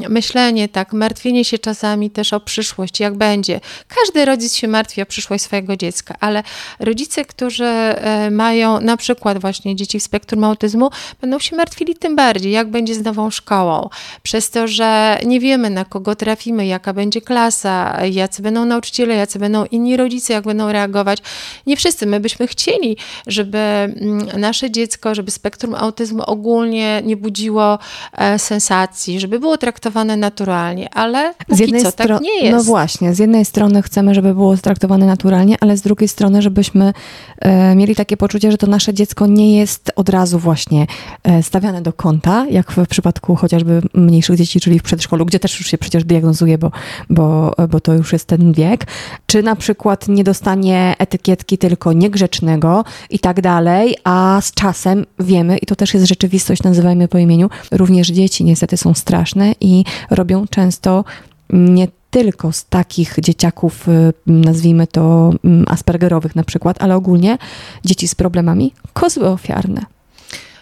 myślenie, 0.10 0.70
tak, 0.70 0.94
martwienie 0.94 1.46
się 1.46 1.60
czasami 1.60 2.10
też 2.10 2.34
o 2.34 2.40
przyszłość, 2.40 3.00
jak 3.00 3.18
będzie. 3.18 3.60
Każdy 3.88 4.26
rodzic 4.26 4.56
się 4.56 4.68
martwi 4.68 5.02
o 5.02 5.06
przyszłość 5.06 5.44
swojego 5.44 5.78
dziecka, 5.78 6.16
ale 6.20 6.44
rodzice, 6.80 7.26
którzy 7.26 7.66
e, 7.66 8.32
mają 8.32 8.82
na 8.82 8.98
przykład 8.98 9.38
właśnie 9.38 9.76
dzieci 9.76 10.00
w 10.00 10.04
spektrum 10.04 10.44
autyzmu, 10.44 10.90
będą 11.22 11.40
się 11.40 11.56
martwili 11.56 11.96
tym 11.96 12.16
bardziej, 12.16 12.52
jak 12.52 12.70
będzie 12.70 12.96
z 12.96 13.04
nową 13.04 13.30
szkołą. 13.30 13.90
Przez 14.24 14.50
to, 14.50 14.68
że 14.68 15.20
nie 15.26 15.40
wiemy, 15.40 15.70
na 15.70 15.86
kogo 15.86 16.16
trafimy, 16.16 16.68
jaka 16.68 16.94
będzie 16.94 17.22
klasa, 17.22 18.06
jacy 18.06 18.42
będą 18.42 18.66
nauczyciele, 18.66 19.16
jacy 19.16 19.40
będą 19.40 19.66
inni 19.66 19.98
rodzice, 19.98 20.34
jak 20.34 20.44
będą 20.44 20.72
reagować. 20.72 21.20
Nie 21.68 21.78
wszyscy. 21.78 22.06
My 22.06 22.20
byśmy 22.20 22.48
chcieli, 22.48 22.98
żeby 23.28 23.58
mm, 23.58 24.40
nasze 24.40 24.72
dziecko 24.72 24.95
dziecko, 24.96 25.16
żeby 25.16 25.32
spektrum 25.32 25.76
autyzmu 25.76 26.24
ogólnie 26.24 27.02
nie 27.06 27.18
budziło 27.18 27.80
e, 28.14 28.40
sensacji, 28.40 29.20
żeby 29.20 29.40
było 29.40 29.58
traktowane 29.58 30.18
naturalnie, 30.18 30.90
ale 30.94 31.34
z 31.50 31.60
jednej 31.60 31.84
co, 31.84 31.92
tak 31.92 32.22
nie 32.22 32.44
jest. 32.44 32.58
No 32.58 32.64
właśnie, 32.64 33.14
z 33.14 33.20
jednej 33.20 33.46
strony 33.46 33.82
chcemy, 33.82 34.16
żeby 34.16 34.34
było 34.34 34.58
traktowane 34.58 35.06
naturalnie, 35.06 35.56
ale 35.62 35.78
z 35.78 35.82
drugiej 35.82 36.08
strony, 36.08 36.42
żebyśmy 36.42 36.94
e, 37.40 37.76
mieli 37.76 37.96
takie 37.96 38.18
poczucie, 38.18 38.52
że 38.52 38.58
to 38.58 38.68
nasze 38.68 38.94
dziecko 38.94 39.28
nie 39.28 39.58
jest 39.58 39.92
od 39.96 40.10
razu 40.10 40.40
właśnie 40.40 40.88
e, 41.24 41.44
stawiane 41.44 41.82
do 41.82 41.94
kąta, 41.94 42.46
jak 42.50 42.72
w 42.72 42.88
przypadku 42.88 43.36
chociażby 43.36 43.82
mniejszych 43.94 44.38
dzieci, 44.38 44.60
czyli 44.60 44.80
w 44.80 44.84
przedszkolu, 44.84 45.26
gdzie 45.26 45.40
też 45.40 45.60
już 45.60 45.68
się 45.68 45.78
przecież 45.78 46.04
diagnozuje, 46.04 46.58
bo, 46.58 46.72
bo, 47.10 47.54
bo 47.70 47.80
to 47.80 47.94
już 47.94 48.14
jest 48.14 48.26
ten 48.28 48.54
wiek, 48.54 48.88
czy 49.28 49.44
na 49.44 49.56
przykład 49.56 50.08
nie 50.08 50.24
dostanie 50.24 50.96
etykietki 51.00 51.58
tylko 51.58 51.94
niegrzecznego 51.94 52.84
i 53.10 53.20
tak 53.20 53.42
dalej, 53.42 53.96
a 54.04 54.40
z 54.42 54.52
czasem 54.52 54.85
czasem 54.86 55.06
wiemy, 55.20 55.58
i 55.58 55.66
to 55.66 55.76
też 55.76 55.94
jest 55.94 56.06
rzeczywistość, 56.06 56.64
nazywajmy 56.64 57.08
po 57.08 57.18
imieniu, 57.18 57.50
również 57.72 58.08
dzieci 58.08 58.44
niestety 58.44 58.78
są 58.78 58.94
straszne 58.94 59.54
i 59.62 59.84
robią 60.10 60.48
często 60.48 61.04
nie 61.50 61.88
tylko 62.12 62.52
z 62.52 62.66
takich 62.66 63.16
dzieciaków, 63.20 63.88
y, 63.90 64.14
nazwijmy 64.28 64.88
to 64.88 65.32
mm, 65.44 65.66
aspergerowych 65.68 66.36
na 66.36 66.44
przykład, 66.44 66.82
ale 66.82 66.96
ogólnie 66.96 67.38
dzieci 67.86 68.08
z 68.08 68.16
problemami, 68.16 68.74
kozły 68.94 69.28
ofiarne. 69.28 69.86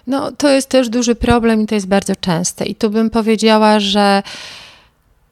No, 0.08 0.32
to 0.32 0.50
jest 0.50 0.70
też 0.70 0.90
duży 0.90 1.16
problem 1.16 1.62
i 1.62 1.66
to 1.66 1.76
jest 1.76 1.88
bardzo 1.88 2.16
częste. 2.16 2.66
I 2.66 2.76
tu 2.76 2.90
bym 2.90 3.10
powiedziała, 3.10 3.80
że 3.80 4.24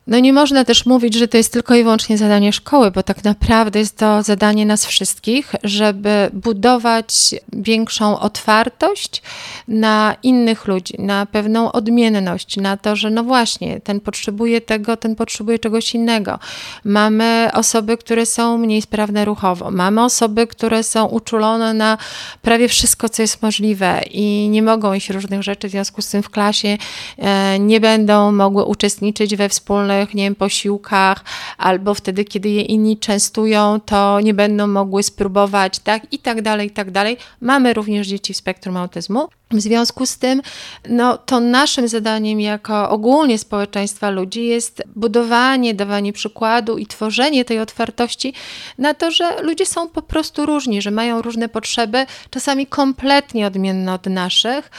no 0.08 0.20
nie 0.20 0.34
można 0.34 0.66
też 0.66 0.86
mówić, 0.86 1.16
że 1.16 1.28
to 1.28 1.38
jest 1.38 1.54
tylko 1.54 1.76
i 1.76 1.84
wyłącznie 1.84 2.18
zadanie 2.18 2.54
szkoły, 2.54 2.92
bo 2.92 3.04
tak 3.04 3.24
naprawdę 3.24 3.80
jest 3.80 3.98
to 3.98 4.24
zadanie 4.24 4.66
nas 4.66 4.86
wszystkich, 4.86 5.56
żeby 5.64 6.30
budować 6.34 7.36
większą 7.54 8.20
otwartość 8.20 9.22
na 9.68 10.16
innych 10.24 10.68
ludzi, 10.68 10.94
na 11.00 11.26
pewną 11.26 11.72
odmienność, 11.72 12.58
na 12.58 12.78
to, 12.78 12.96
że 12.96 13.10
no 13.10 13.24
właśnie, 13.24 13.82
ten 13.82 14.00
potrzebuje 14.00 14.62
tego, 14.62 14.98
ten 14.98 15.16
potrzebuje 15.16 15.60
czegoś 15.60 15.96
innego. 15.96 16.40
Mamy 16.86 17.50
osoby, 17.54 17.98
które 17.98 18.26
są 18.26 18.58
mniej 18.58 18.82
sprawne 18.82 19.26
ruchowo, 19.26 19.72
mamy 19.72 20.04
osoby, 20.04 20.48
które 20.48 20.84
są 20.84 21.06
uczulone 21.06 21.74
na 21.74 21.98
prawie 22.42 22.68
wszystko, 22.68 23.10
co 23.10 23.22
jest 23.22 23.42
możliwe 23.42 24.02
i 24.12 24.50
nie 24.50 24.62
mogą 24.62 24.94
iść 24.94 25.10
różnych 25.10 25.44
rzeczy, 25.44 25.68
w 25.68 25.72
związku 25.72 26.02
z 26.02 26.10
tym 26.10 26.24
w 26.24 26.30
klasie 26.30 26.78
e, 27.18 27.60
nie 27.60 27.80
będą 27.80 28.32
mogły 28.32 28.64
uczestniczyć 28.66 29.36
we 29.36 29.50
wspólnych 29.50 29.91
nie 30.14 30.24
wiem, 30.24 30.36
posiłkach, 30.36 31.24
albo 31.58 31.94
wtedy, 31.94 32.26
kiedy 32.26 32.50
je 32.50 32.62
inni 32.62 32.98
częstują, 32.98 33.80
to 33.80 34.20
nie 34.22 34.34
będą 34.34 34.68
mogły 34.68 35.04
spróbować, 35.04 35.80
tak, 35.80 36.14
i 36.14 36.20
tak 36.20 36.42
dalej, 36.42 36.68
i 36.68 36.72
tak 36.72 36.92
dalej. 36.92 37.18
Mamy 37.42 37.74
również 37.74 38.08
dzieci 38.08 38.34
w 38.34 38.38
spektrum 38.38 38.78
autyzmu. 38.78 39.30
W 39.52 39.62
związku 39.62 40.06
z 40.06 40.18
tym, 40.18 40.42
no, 40.90 41.18
to 41.18 41.40
naszym 41.40 41.88
zadaniem 41.88 42.40
jako 42.40 42.90
ogólnie 42.90 43.38
społeczeństwa 43.38 44.10
ludzi 44.10 44.46
jest 44.46 44.84
budowanie, 44.96 45.74
dawanie 45.74 46.14
przykładu 46.14 46.78
i 46.78 46.86
tworzenie 46.86 47.46
tej 47.46 47.60
otwartości 47.60 48.34
na 48.78 48.94
to, 48.94 49.12
że 49.12 49.42
ludzie 49.42 49.66
są 49.66 49.90
po 49.90 50.02
prostu 50.02 50.46
różni, 50.46 50.82
że 50.82 50.92
mają 50.92 51.22
różne 51.22 51.50
potrzeby, 51.50 52.06
czasami 52.30 52.68
kompletnie 52.68 53.48
odmienne 53.48 53.94
od 53.94 54.06
naszych, 54.06 54.72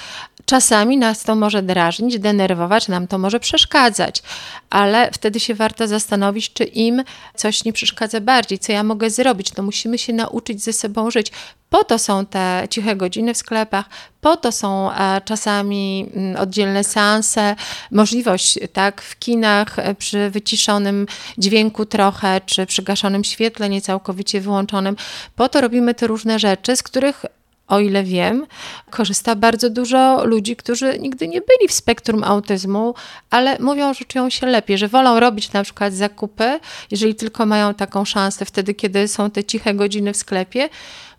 Czasami 0.52 0.98
nas 0.98 1.22
to 1.22 1.34
może 1.34 1.62
drażnić, 1.62 2.18
denerwować, 2.18 2.88
nam 2.88 3.06
to 3.06 3.18
może 3.18 3.40
przeszkadzać, 3.40 4.22
ale 4.70 5.10
wtedy 5.12 5.40
się 5.40 5.54
warto 5.54 5.88
zastanowić, 5.88 6.52
czy 6.52 6.64
im 6.64 7.02
coś 7.34 7.64
nie 7.64 7.72
przeszkadza 7.72 8.20
bardziej, 8.20 8.58
co 8.58 8.72
ja 8.72 8.82
mogę 8.82 9.10
zrobić. 9.10 9.54
No 9.56 9.62
musimy 9.62 9.98
się 9.98 10.12
nauczyć 10.12 10.62
ze 10.62 10.72
sobą 10.72 11.10
żyć. 11.10 11.32
Po 11.70 11.84
to 11.84 11.98
są 11.98 12.26
te 12.26 12.66
ciche 12.70 12.96
godziny 12.96 13.34
w 13.34 13.36
sklepach, 13.36 13.84
po 14.20 14.36
to 14.36 14.52
są 14.52 14.92
e, 14.92 15.20
czasami 15.24 16.10
mm, 16.14 16.36
oddzielne 16.36 16.84
seanse, 16.84 17.56
możliwość 17.90 18.58
tak 18.72 19.02
w 19.02 19.18
kinach 19.18 19.78
e, 19.78 19.94
przy 19.94 20.30
wyciszonym 20.30 21.06
dźwięku 21.38 21.86
trochę, 21.86 22.40
czy 22.46 22.66
przygaszonym 22.66 23.24
świetle, 23.24 23.68
nie 23.68 23.80
całkowicie 23.80 24.40
wyłączonym. 24.40 24.96
Po 25.36 25.48
to 25.48 25.60
robimy 25.60 25.94
te 25.94 26.06
różne 26.06 26.38
rzeczy, 26.38 26.76
z 26.76 26.82
których 26.82 27.24
o 27.72 27.80
ile 27.80 28.04
wiem, 28.04 28.46
korzysta 28.90 29.36
bardzo 29.36 29.70
dużo 29.70 30.24
ludzi, 30.24 30.56
którzy 30.56 30.98
nigdy 30.98 31.28
nie 31.28 31.40
byli 31.40 31.68
w 31.68 31.72
spektrum 31.72 32.24
autyzmu, 32.24 32.94
ale 33.30 33.58
mówią, 33.58 33.94
że 33.94 34.04
czują 34.04 34.30
się 34.30 34.46
lepiej, 34.46 34.78
że 34.78 34.88
wolą 34.88 35.20
robić 35.20 35.52
na 35.52 35.62
przykład 35.62 35.94
zakupy, 35.94 36.60
jeżeli 36.90 37.14
tylko 37.14 37.46
mają 37.46 37.74
taką 37.74 38.04
szansę 38.04 38.44
wtedy, 38.44 38.74
kiedy 38.74 39.08
są 39.08 39.30
te 39.30 39.44
ciche 39.44 39.74
godziny 39.74 40.12
w 40.12 40.16
sklepie, 40.16 40.68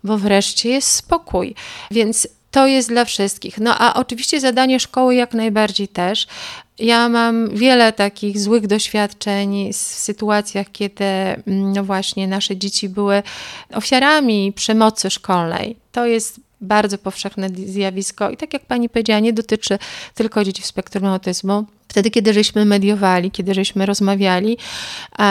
bo 0.04 0.18
wreszcie 0.18 0.68
jest 0.68 0.88
spokój. 0.88 1.54
Więc 1.90 2.28
to 2.50 2.66
jest 2.66 2.88
dla 2.88 3.04
wszystkich. 3.04 3.58
No 3.58 3.74
a 3.78 3.94
oczywiście 3.94 4.40
zadanie 4.40 4.80
szkoły 4.80 5.14
jak 5.14 5.34
najbardziej 5.34 5.88
też. 5.88 6.26
Ja 6.78 7.08
mam 7.08 7.50
wiele 7.50 7.92
takich 7.92 8.40
złych 8.40 8.66
doświadczeń 8.66 9.72
w 9.72 9.76
sytuacjach, 9.76 10.66
kiedy 10.72 11.04
mm, 11.04 11.72
no 11.72 11.84
właśnie 11.84 12.28
nasze 12.28 12.56
dzieci 12.56 12.88
były 12.88 13.22
ofiarami 13.72 14.52
przemocy 14.52 15.10
szkolnej. 15.10 15.76
To 15.92 16.06
jest 16.06 16.40
bardzo 16.60 16.98
powszechne 16.98 17.48
zjawisko 17.66 18.30
i 18.30 18.36
tak 18.36 18.52
jak 18.52 18.66
pani 18.66 18.88
powiedziała, 18.88 19.20
nie 19.20 19.32
dotyczy 19.32 19.78
tylko 20.14 20.44
dzieci 20.44 20.62
w 20.62 20.66
spektrum 20.66 21.04
autyzmu. 21.04 21.64
Wtedy, 21.88 22.10
kiedy 22.10 22.32
żeśmy 22.32 22.64
mediowali, 22.64 23.30
kiedy 23.30 23.54
żeśmy 23.54 23.86
rozmawiali, 23.86 24.58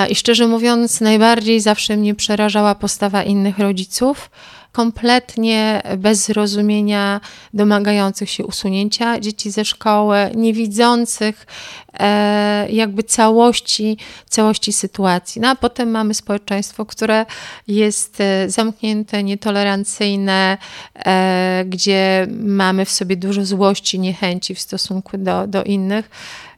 i 0.10 0.16
szczerze 0.16 0.48
mówiąc, 0.48 1.02
najbardziej 1.02 1.60
zawsze 1.60 1.98
mnie 1.98 2.16
przerażała 2.16 2.76
postawa 2.76 3.24
innych 3.24 3.60
rodziców, 3.60 4.30
kompletnie 4.74 5.82
bez 5.98 6.26
zrozumienia 6.26 7.22
domagających 7.54 8.30
się 8.30 8.46
usunięcia 8.46 9.20
dzieci 9.20 9.52
ze 9.52 9.66
szkoły, 9.66 10.18
niewidzących 10.36 11.48
e, 11.94 12.68
jakby 12.70 13.04
całości, 13.04 13.98
całości 14.30 14.74
sytuacji. 14.74 15.42
No 15.42 15.50
a 15.50 15.56
potem 15.56 15.92
mamy 15.92 16.14
społeczeństwo, 16.14 16.86
które 16.86 17.26
jest 17.68 18.22
e, 18.22 18.50
zamknięte, 18.50 19.24
nietolerancyjne, 19.24 20.58
e, 20.96 21.64
gdzie 21.68 22.28
mamy 22.40 22.86
w 22.86 22.92
sobie 22.92 23.16
dużo 23.16 23.46
złości, 23.46 24.00
niechęci 24.00 24.56
w 24.56 24.60
stosunku 24.60 25.18
do, 25.18 25.48
do 25.48 25.64
innych. 25.64 26.10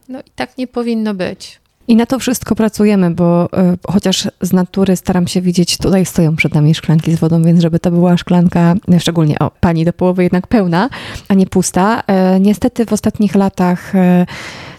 No 0.10 0.19
i 0.19 0.32
tak 0.36 0.58
nie 0.58 0.67
powinno 0.67 1.13
być. 1.13 1.64
I 1.87 1.95
na 1.95 2.05
to 2.05 2.19
wszystko 2.19 2.55
pracujemy, 2.55 3.11
bo 3.11 3.45
y, 3.45 3.47
chociaż 3.91 4.27
z 4.41 4.53
natury 4.53 4.95
staram 4.95 5.27
się 5.27 5.41
widzieć, 5.41 5.77
tutaj 5.77 6.05
stoją 6.05 6.35
przed 6.35 6.53
nami 6.53 6.75
szklanki 6.75 7.15
z 7.15 7.19
wodą, 7.19 7.43
więc 7.43 7.61
żeby 7.61 7.79
to 7.79 7.91
była 7.91 8.17
szklanka, 8.17 8.75
szczególnie 8.99 9.39
o, 9.39 9.51
pani 9.59 9.85
do 9.85 9.93
połowy 9.93 10.23
jednak 10.23 10.47
pełna, 10.47 10.89
a 11.27 11.33
nie 11.33 11.45
pusta. 11.45 12.03
Y, 12.35 12.39
niestety 12.39 12.85
w 12.85 12.93
ostatnich 12.93 13.35
latach 13.35 13.95
y, 13.95 14.25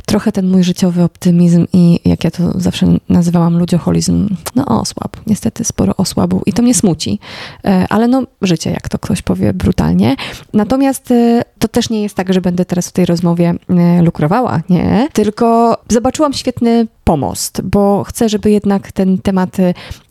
trochę 0.06 0.32
ten 0.32 0.48
mój 0.48 0.64
życiowy 0.64 1.02
optymizm 1.02 1.66
i 1.72 2.00
jak 2.04 2.24
ja 2.24 2.30
to 2.30 2.60
zawsze 2.60 2.86
nazywałam 3.08 3.58
ludzioholizm, 3.58 4.28
no 4.54 4.64
osłabł. 4.66 5.18
Niestety 5.26 5.64
sporo 5.64 5.96
osłabł 5.96 6.42
i 6.46 6.52
to 6.52 6.62
mnie 6.62 6.74
smuci. 6.74 7.18
E, 7.64 7.86
ale 7.88 8.08
no 8.08 8.22
życie, 8.42 8.70
jak 8.70 8.88
to 8.88 8.98
ktoś 8.98 9.22
powie 9.22 9.54
brutalnie. 9.54 10.16
Natomiast 10.52 11.10
e, 11.10 11.42
to 11.58 11.68
też 11.68 11.90
nie 11.90 12.02
jest 12.02 12.14
tak, 12.14 12.32
że 12.32 12.40
będę 12.40 12.64
teraz 12.64 12.88
w 12.88 12.92
tej 12.92 13.06
rozmowie 13.06 13.54
e, 13.68 14.02
lukrowała, 14.02 14.62
nie. 14.68 15.08
Tylko 15.12 15.76
zobaczyłam 15.88 16.32
świetny 16.32 16.86
pomost, 17.06 17.60
bo 17.62 18.04
chcę, 18.04 18.28
żeby 18.28 18.50
jednak 18.50 18.92
ten 18.92 19.18
temat 19.18 19.56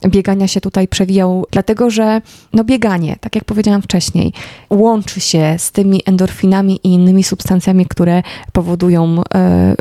biegania 0.07 0.47
się 0.47 0.61
tutaj 0.61 0.87
przewijał, 0.87 1.45
dlatego 1.51 1.89
że 1.89 2.21
no 2.53 2.63
bieganie, 2.63 3.15
tak 3.21 3.35
jak 3.35 3.45
powiedziałam 3.45 3.81
wcześniej, 3.81 4.33
łączy 4.69 5.19
się 5.19 5.55
z 5.57 5.71
tymi 5.71 6.01
endorfinami 6.05 6.79
i 6.83 6.89
innymi 6.89 7.23
substancjami, 7.23 7.85
które 7.85 8.23
powodują, 8.51 9.21
e, 9.35 9.75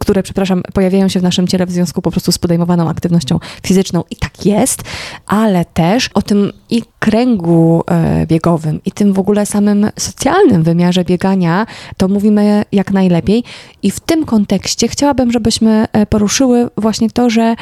które, 0.00 0.22
przepraszam, 0.22 0.62
pojawiają 0.74 1.08
się 1.08 1.20
w 1.20 1.22
naszym 1.22 1.46
ciele 1.46 1.66
w 1.66 1.70
związku 1.70 2.02
po 2.02 2.10
prostu 2.10 2.32
z 2.32 2.38
podejmowaną 2.38 2.88
aktywnością 2.88 3.38
fizyczną 3.66 4.04
i 4.10 4.16
tak 4.16 4.46
jest, 4.46 4.82
ale 5.26 5.64
też 5.64 6.10
o 6.14 6.22
tym 6.22 6.52
i 6.70 6.82
kręgu 6.98 7.82
e, 7.90 8.26
biegowym 8.26 8.80
i 8.84 8.92
tym 8.92 9.12
w 9.12 9.18
ogóle 9.18 9.46
samym 9.46 9.90
socjalnym 9.98 10.62
wymiarze 10.62 11.04
biegania, 11.04 11.66
to 11.96 12.08
mówimy 12.08 12.64
jak 12.72 12.92
najlepiej. 12.92 13.44
I 13.82 13.90
w 13.90 14.00
tym 14.00 14.26
kontekście 14.26 14.88
chciałabym, 14.88 15.32
żebyśmy 15.32 15.86
e, 15.92 16.06
właśnie 16.76 17.10
to, 17.10 17.30
że 17.30 17.56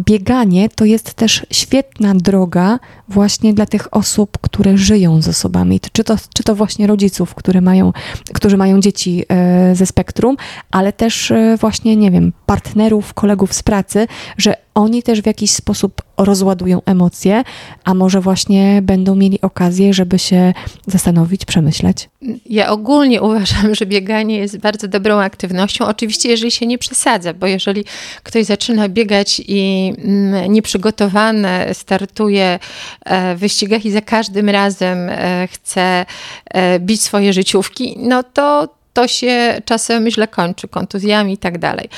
bieganie 0.00 0.68
to 0.68 0.84
jest 0.84 1.14
też 1.14 1.46
świetna 1.50 2.14
droga 2.14 2.78
właśnie 3.08 3.54
dla 3.54 3.66
tych 3.66 3.94
osób, 3.94 4.38
które 4.40 4.78
żyją 4.78 5.22
z 5.22 5.28
osobami, 5.28 5.80
czy 5.92 6.04
to, 6.04 6.16
czy 6.34 6.42
to 6.42 6.54
właśnie 6.54 6.86
rodziców, 6.86 7.34
które 7.34 7.60
mają, 7.60 7.92
którzy 8.34 8.56
mają 8.56 8.80
dzieci 8.80 9.24
e, 9.28 9.74
ze 9.76 9.86
spektrum, 9.86 10.36
ale 10.70 10.92
też 10.92 11.32
właśnie, 11.60 11.96
nie 11.96 12.10
wiem, 12.10 12.32
partnerów, 12.46 13.14
kolegów 13.14 13.52
z 13.54 13.62
pracy, 13.62 14.06
że 14.38 14.54
oni 14.74 15.02
też 15.02 15.22
w 15.22 15.26
jakiś 15.26 15.50
sposób 15.50 16.02
rozładują 16.16 16.82
emocje, 16.86 17.42
a 17.84 17.94
może 17.94 18.20
właśnie 18.20 18.82
będą 18.82 19.14
mieli 19.14 19.40
okazję, 19.40 19.94
żeby 19.94 20.18
się 20.18 20.52
zastanowić, 20.86 21.44
przemyśleć? 21.44 22.08
Ja 22.46 22.70
ogólnie 22.70 23.22
uważam, 23.22 23.74
że 23.74 23.86
bieganie 23.86 24.36
jest 24.36 24.58
bardzo 24.58 24.88
dobrą 24.88 25.20
aktywnością. 25.20 25.86
Oczywiście, 25.86 26.28
jeżeli 26.28 26.50
się 26.50 26.66
nie 26.66 26.78
przesadza, 26.78 27.34
bo 27.34 27.46
jeżeli 27.46 27.84
ktoś 28.22 28.44
zaczyna 28.44 28.88
biegać 28.88 29.42
i 29.46 29.83
mm, 29.92 30.52
nieprzygotowany 30.52 31.48
startuje 31.72 32.58
e, 33.04 33.34
w 33.34 33.38
wyścigach 33.38 33.84
i 33.84 33.90
za 33.90 34.00
każdym 34.00 34.48
razem 34.48 35.08
e, 35.08 35.48
chce 35.52 36.06
e, 36.44 36.80
bić 36.80 37.02
swoje 37.02 37.32
życiówki, 37.32 37.96
no 37.98 38.22
to 38.22 38.68
to 38.94 39.08
się 39.08 39.60
czasem 39.64 40.10
źle 40.10 40.28
kończy, 40.28 40.68
kontuzjami 40.68 41.32
i 41.32 41.38
tak 41.38 41.58
dalej. 41.58 41.88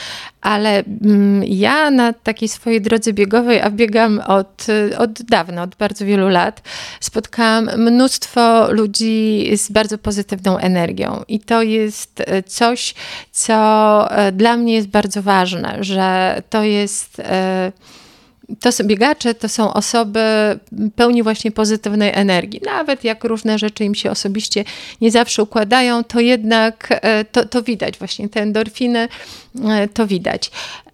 Ale 0.41 0.83
mm, 1.05 1.45
ja 1.45 1.91
na 1.91 2.13
takiej 2.13 2.49
swojej 2.49 2.81
drodze 2.81 3.13
biegowej, 3.13 3.61
a 3.61 3.71
biegam 3.71 4.21
od, 4.27 4.67
od 4.99 5.23
dawna, 5.23 5.63
od 5.63 5.75
bardzo 5.75 6.05
wielu 6.05 6.29
lat, 6.29 6.63
spotkałam 7.01 7.71
mnóstwo 7.77 8.73
ludzi 8.73 9.51
z 9.57 9.71
bardzo 9.71 9.99
pozytywną 9.99 10.59
energią. 10.59 11.23
I 11.29 11.41
to 11.41 11.63
jest 11.63 12.23
e, 12.27 12.43
coś, 12.43 12.95
co 13.33 14.11
e, 14.11 14.33
dla 14.33 14.57
mnie 14.57 14.75
jest 14.75 14.89
bardzo 14.89 15.23
ważne, 15.23 15.77
że 15.81 16.43
to 16.51 16.63
jest 16.63 17.21
e, 17.21 17.73
to 18.61 18.73
są 18.73 18.85
biegacze, 18.85 19.35
to 19.35 19.49
są 19.49 19.73
osoby 19.73 20.21
pełni 20.97 21.23
właśnie 21.23 21.51
pozytywnej 21.51 22.11
energii. 22.15 22.61
Nawet 22.65 23.05
jak 23.05 23.25
różne 23.25 23.59
rzeczy 23.59 23.85
im 23.85 23.95
się 23.95 24.11
osobiście 24.11 24.65
nie 25.01 25.11
zawsze 25.11 25.43
układają, 25.43 26.05
to 26.05 26.21
jednak 26.21 26.89
e, 26.91 27.25
to, 27.25 27.45
to 27.45 27.63
widać, 27.63 27.99
właśnie 27.99 28.29
te 28.29 28.41
endorfiny 28.43 29.09
e, 29.65 29.89
to 29.89 30.07
widać. 30.07 30.51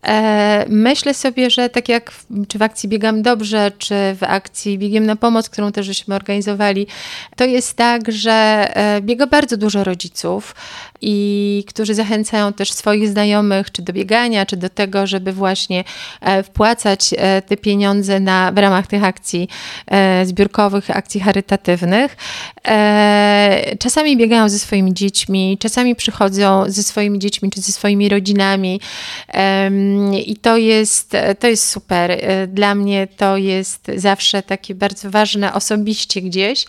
E, 0.07 0.65
myślę 0.69 1.15
sobie, 1.15 1.51
że 1.51 1.69
tak 1.69 1.89
jak 1.89 2.11
w, 2.11 2.27
czy 2.49 2.59
w 2.59 2.63
akcji 2.63 2.89
Biegam 2.89 3.23
Dobrze, 3.23 3.73
czy 3.79 3.95
w 3.95 4.23
akcji 4.23 4.79
Biegiem 4.79 5.07
na 5.07 5.17
Pomoc, 5.17 5.49
którą 5.49 5.73
też 5.73 5.87
żeśmy 5.87 6.15
organizowali, 6.15 6.87
to 7.37 7.45
jest 7.45 7.77
tak, 7.77 8.13
że 8.13 8.69
biega 9.01 9.27
bardzo 9.27 9.57
dużo 9.57 9.85
rodziców 9.85 10.55
i 11.01 11.65
którzy 11.69 11.95
zachęcają 11.95 12.53
też 12.53 12.73
swoich 12.73 13.09
znajomych, 13.09 13.73
czy 13.73 13.83
do 13.83 13.93
biegania, 13.93 14.47
czy 14.47 14.57
do 14.57 14.69
tego, 14.69 15.07
żeby 15.07 15.33
właśnie 15.33 15.85
wpłacać 16.45 17.11
te 17.47 17.57
pieniądze 17.57 18.21
na, 18.21 18.53
w 18.53 18.59
ramach 18.59 18.87
tych 18.87 19.05
akcji 19.05 19.49
e, 19.87 20.27
zbiórkowych, 20.27 20.91
akcji 20.91 21.21
charytatywnych. 21.21 22.17
E, 22.69 23.77
czasami 23.79 24.17
biegają 24.17 24.49
ze 24.49 24.59
swoimi 24.59 24.95
dziećmi, 24.95 25.59
czasami 25.61 25.97
przychodzą 25.97 26.65
ze 26.67 26.83
swoimi 26.83 27.19
dziećmi 27.19 27.51
czy 27.51 27.61
ze 27.61 27.73
swoimi 27.73 28.09
rodzinami 28.09 28.81
e, 29.29 29.71
i 30.27 30.37
to 30.37 30.57
jest, 30.57 31.13
to 31.39 31.47
jest 31.47 31.69
super. 31.69 32.11
E, 32.11 32.47
dla 32.47 32.75
mnie 32.75 33.09
to 33.17 33.37
jest 33.37 33.91
zawsze 33.97 34.43
takie 34.43 34.75
bardzo 34.75 35.11
ważne 35.11 35.55
osobiście 35.55 36.23
gdzieś, 36.23 36.65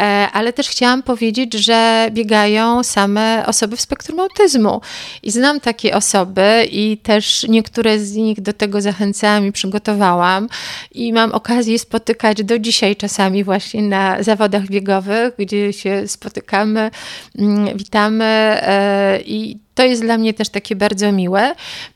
e, 0.00 0.28
ale 0.32 0.52
też 0.52 0.68
chciałam 0.68 1.02
powiedzieć, 1.02 1.54
że 1.54 2.08
biegają 2.12 2.82
same 2.84 3.44
osoby 3.46 3.76
w 3.76 3.80
spektrum 3.80 4.20
autyzmu. 4.20 4.80
I 5.22 5.30
znam 5.30 5.60
takie 5.60 5.96
osoby 5.96 6.68
i 6.70 6.98
też 7.02 7.46
niektóre 7.48 7.98
z 7.98 8.14
nich 8.14 8.40
do 8.40 8.52
tego 8.52 8.80
zachęcałam 8.80 9.46
i 9.46 9.52
przygotowałam. 9.52 10.48
I 10.92 11.12
mam 11.12 11.32
okazję 11.32 11.78
spotykać 11.78 12.44
do 12.44 12.58
dzisiaj 12.58 12.96
czasami 12.96 13.44
właśnie 13.44 13.82
na 13.82 14.22
zawodach 14.22 14.66
biegowych, 14.66 15.34
gdzie 15.38 15.72
się 15.72 16.08
spotykamy, 16.08 16.90
mm, 17.38 17.76
witamy 17.76 18.24
e, 18.24 19.20
i 19.26 19.58
to 19.78 19.84
jest 19.84 20.02
dla 20.02 20.18
mnie 20.18 20.34
też 20.34 20.48
takie 20.48 20.76
bardzo 20.76 21.12
miłe, 21.12 21.54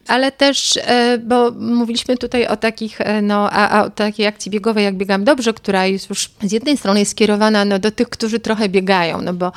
ale 0.08 0.32
też, 0.32 0.76
e, 0.76 1.18
bo 1.18 1.50
mówiliśmy 1.50 2.16
tutaj 2.16 2.46
o 2.46 2.56
takich, 2.56 3.00
e, 3.00 3.22
no, 3.22 3.50
a, 3.50 3.68
a 3.68 3.84
o 3.84 3.90
takiej 3.90 4.26
akcji 4.26 4.50
biegowej, 4.50 4.84
jak 4.84 4.94
Biegam 4.94 5.24
Dobrze, 5.24 5.52
która 5.52 5.86
jest 5.86 6.10
już 6.10 6.30
z 6.42 6.52
jednej 6.52 6.76
strony 6.76 7.00
jest 7.00 7.10
skierowana 7.10 7.64
no, 7.64 7.78
do 7.78 7.90
tych, 7.90 8.08
którzy 8.08 8.40
trochę 8.40 8.68
biegają, 8.68 9.22
no 9.22 9.34
bo 9.34 9.52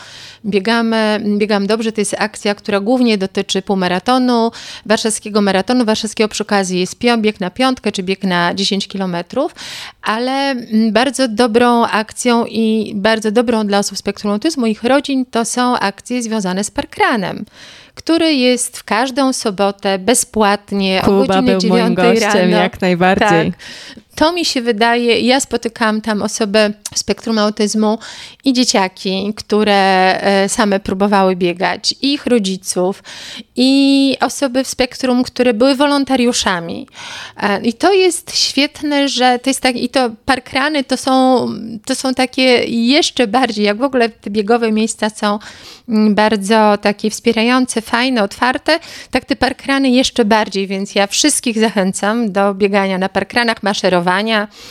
biegamy, 0.45 1.23
Biegam 1.37 1.67
Dobrze. 1.67 1.91
To 1.91 2.01
jest 2.01 2.15
akcja, 2.19 2.55
która 2.55 2.79
głównie 2.79 3.17
dotyczy 3.17 3.61
półmaratonu, 3.61 4.51
warszawskiego 4.85 5.41
maratonu, 5.41 5.85
warszawskiego 5.85 6.29
przy 6.29 6.43
okazji 6.43 6.79
jest 6.79 6.97
bieg 7.17 7.39
na 7.39 7.49
piątkę, 7.49 7.91
czy 7.91 8.03
bieg 8.03 8.23
na 8.23 8.53
10 8.53 8.87
kilometrów, 8.87 9.55
ale 10.01 10.55
bardzo 10.91 11.27
dobrą 11.27 11.83
akcją 11.85 12.45
i 12.45 12.93
bardzo 12.95 13.31
dobrą 13.31 13.67
dla 13.67 13.79
osób 13.79 13.97
z 13.97 13.99
spektrum 13.99 14.33
autyzmu, 14.33 14.65
ich 14.65 14.83
rodzin, 14.83 15.25
to 15.25 15.45
są 15.45 15.79
akcje 15.79 16.23
związane 16.23 16.63
z 16.63 16.71
parkranem 16.71 17.45
który 17.95 18.14
jest 18.23 18.77
w 18.77 18.83
każdą 18.83 19.33
sobotę 19.33 19.99
bezpłatnie 19.99 21.01
Kuba 21.05 21.39
o 21.39 21.41
godzinie 21.41 21.59
9 21.59 21.97
rano. 22.21 22.57
jak 22.57 22.81
najbardziej. 22.81 23.51
Tak. 23.51 23.59
To 24.15 24.33
mi 24.33 24.45
się 24.45 24.61
wydaje, 24.61 25.19
ja 25.19 25.39
spotykałam 25.39 26.01
tam 26.01 26.21
osoby 26.21 26.73
spektrum 26.95 27.37
autyzmu 27.37 27.99
i 28.43 28.53
dzieciaki, 28.53 29.33
które 29.35 29.73
e, 30.21 30.49
same 30.49 30.79
próbowały 30.79 31.35
biegać, 31.35 31.95
i 32.01 32.13
ich 32.13 32.25
rodziców, 32.25 33.03
i 33.55 34.17
osoby 34.21 34.63
w 34.63 34.67
spektrum, 34.67 35.23
które 35.23 35.53
były 35.53 35.75
wolontariuszami. 35.75 36.87
E, 37.37 37.61
I 37.61 37.73
to 37.73 37.93
jest 37.93 38.37
świetne, 38.37 39.07
że 39.07 39.39
to 39.39 39.49
jest 39.49 39.61
tak, 39.61 39.75
i 39.75 39.89
to 39.89 40.09
parkrany 40.25 40.83
to 40.83 40.97
są, 40.97 41.47
to 41.85 41.95
są 41.95 42.13
takie 42.13 42.43
jeszcze 42.65 43.27
bardziej, 43.27 43.65
jak 43.65 43.77
w 43.77 43.83
ogóle 43.83 44.09
te 44.09 44.29
biegowe 44.29 44.71
miejsca 44.71 45.09
są 45.09 45.39
mm, 45.89 46.15
bardzo 46.15 46.77
takie 46.81 47.09
wspierające, 47.09 47.81
fajne, 47.81 48.23
otwarte, 48.23 48.79
tak 49.11 49.25
te 49.25 49.35
parkrany 49.35 49.89
jeszcze 49.89 50.25
bardziej, 50.25 50.67
więc 50.67 50.95
ja 50.95 51.07
wszystkich 51.07 51.59
zachęcam 51.59 52.31
do 52.31 52.53
biegania 52.53 52.97
na 52.97 53.09
parkranach, 53.09 53.63
maszerowania 53.63 54.04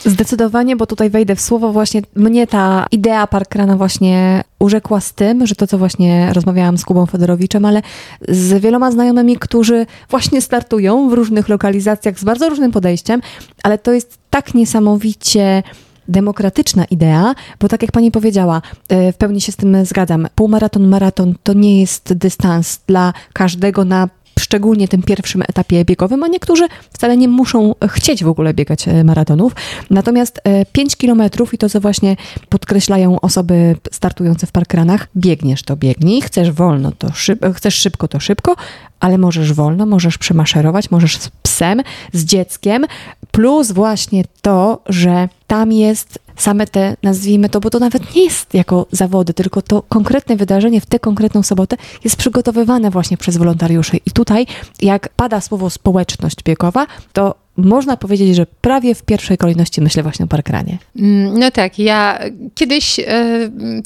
Zdecydowanie, 0.04 0.76
bo 0.76 0.86
tutaj 0.86 1.10
wejdę 1.10 1.36
w 1.36 1.40
słowo, 1.40 1.72
właśnie 1.72 2.02
mnie 2.16 2.46
ta 2.46 2.86
idea 2.90 3.26
parkrana 3.26 3.76
właśnie 3.76 4.44
urzekła 4.58 5.00
z 5.00 5.12
tym, 5.12 5.46
że 5.46 5.54
to, 5.54 5.66
co 5.66 5.78
właśnie 5.78 6.32
rozmawiałam 6.32 6.78
z 6.78 6.84
Kubą 6.84 7.06
Fedorowiczem, 7.06 7.64
ale 7.64 7.82
z 8.28 8.62
wieloma 8.62 8.90
znajomymi, 8.90 9.36
którzy 9.36 9.86
właśnie 10.10 10.40
startują 10.40 11.08
w 11.08 11.12
różnych 11.12 11.48
lokalizacjach 11.48 12.18
z 12.18 12.24
bardzo 12.24 12.48
różnym 12.48 12.72
podejściem, 12.72 13.20
ale 13.62 13.78
to 13.78 13.92
jest 13.92 14.18
tak 14.30 14.54
niesamowicie 14.54 15.62
demokratyczna 16.08 16.84
idea, 16.84 17.34
bo 17.60 17.68
tak 17.68 17.82
jak 17.82 17.92
pani 17.92 18.10
powiedziała, 18.10 18.62
e, 18.88 19.12
w 19.12 19.16
pełni 19.16 19.40
się 19.40 19.52
z 19.52 19.56
tym 19.56 19.84
zgadzam. 19.84 20.28
Półmaraton, 20.34 20.88
maraton 20.88 21.34
to 21.42 21.52
nie 21.52 21.80
jest 21.80 22.12
dystans 22.12 22.80
dla 22.86 23.12
każdego 23.32 23.84
na 23.84 24.08
szczególnie 24.40 24.88
tym 24.88 25.02
pierwszym 25.02 25.42
etapie 25.42 25.84
biegowym, 25.84 26.22
a 26.22 26.28
niektórzy 26.28 26.68
wcale 26.92 27.16
nie 27.16 27.28
muszą 27.28 27.74
chcieć 27.88 28.24
w 28.24 28.28
ogóle 28.28 28.54
biegać 28.54 28.88
e, 28.88 29.04
maratonów. 29.04 29.52
Natomiast 29.90 30.40
5 30.72 30.92
e, 30.92 30.96
kilometrów 30.96 31.54
i 31.54 31.58
to, 31.58 31.68
co 31.68 31.80
właśnie 31.80 32.16
podkreślają 32.48 33.20
osoby 33.20 33.76
startujące 33.92 34.46
w 34.46 34.52
parkranach, 34.52 35.08
biegniesz 35.16 35.62
to 35.62 35.76
biegnij, 35.76 36.20
chcesz 36.20 36.50
wolno 36.50 36.92
to 36.92 37.12
szybko, 37.12 37.52
chcesz 37.52 37.74
szybko 37.74 38.08
to 38.08 38.20
szybko, 38.20 38.56
ale 39.00 39.18
możesz 39.18 39.52
wolno, 39.52 39.86
możesz 39.86 40.18
przemaszerować, 40.18 40.90
możesz 40.90 41.16
z 41.16 41.30
psem, 41.42 41.82
z 42.12 42.24
dzieckiem, 42.24 42.86
plus 43.30 43.72
właśnie 43.72 44.24
to, 44.42 44.82
że 44.86 45.28
tam 45.46 45.72
jest 45.72 46.18
same 46.36 46.66
te, 46.66 46.96
nazwijmy 47.02 47.48
to, 47.48 47.60
bo 47.60 47.70
to 47.70 47.78
nawet 47.78 48.14
nie 48.14 48.24
jest 48.24 48.54
jako 48.54 48.86
zawody, 48.92 49.34
tylko 49.34 49.62
to 49.62 49.82
konkretne 49.82 50.36
wydarzenie 50.36 50.80
w 50.80 50.86
tę 50.86 50.98
konkretną 50.98 51.42
sobotę 51.42 51.76
jest 52.04 52.16
przygotowywane 52.16 52.90
właśnie 52.90 53.16
przez 53.16 53.36
wolontariuszy. 53.36 53.96
I 54.06 54.10
tutaj, 54.10 54.46
jak 54.82 55.08
pada 55.08 55.40
słowo 55.40 55.70
społeczność 55.70 56.42
biegowa, 56.44 56.86
to 57.12 57.34
można 57.56 57.96
powiedzieć, 57.96 58.36
że 58.36 58.46
prawie 58.60 58.94
w 58.94 59.02
pierwszej 59.02 59.38
kolejności 59.38 59.80
myślę 59.80 60.02
właśnie 60.02 60.24
o 60.24 60.28
parkranie. 60.28 60.78
Mm, 60.98 61.38
no 61.38 61.50
tak, 61.50 61.78
ja 61.78 62.18
kiedyś 62.54 63.00
e, 63.00 63.04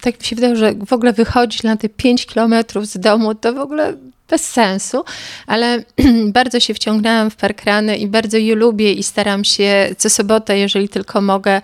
tak 0.03 0.21
mi 0.21 0.27
się 0.27 0.37
wydaje, 0.37 0.57
że 0.57 0.75
w 0.87 0.93
ogóle 0.93 1.13
wychodzić 1.13 1.63
na 1.63 1.77
te 1.77 1.89
5 1.89 2.27
kilometrów 2.27 2.87
z 2.87 2.99
domu, 2.99 3.35
to 3.35 3.53
w 3.53 3.59
ogóle 3.59 3.95
bez 4.31 4.45
sensu, 4.45 5.05
ale 5.47 5.83
bardzo 6.39 6.61
się 6.61 6.75
wciągnęłam 6.75 7.31
w 7.31 7.37
parkrany 7.37 7.97
i 7.97 8.07
bardzo 8.07 8.37
je 8.37 8.55
lubię 8.55 8.93
i 8.93 9.03
staram 9.03 9.45
się 9.45 9.95
co 9.99 10.11
sobotę, 10.11 10.59
jeżeli 10.59 10.89
tylko 10.89 11.21
mogę, 11.21 11.61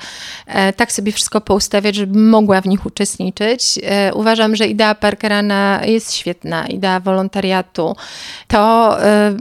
e, 0.47 0.73
tak 0.73 0.93
sobie 0.93 1.13
wszystko 1.13 1.41
poustawiać, 1.41 1.95
żebym 1.95 2.29
mogła 2.29 2.61
w 2.61 2.67
nich 2.67 2.87
uczestniczyć. 2.87 3.79
E, 3.83 4.15
uważam, 4.15 4.57
że 4.57 4.67
idea 4.67 4.95
parkrana 4.95 5.81
jest 5.85 6.15
świetna, 6.15 6.67
idea 6.67 7.01
wolontariatu. 7.01 7.97
To 8.49 8.97
e, 9.03 9.37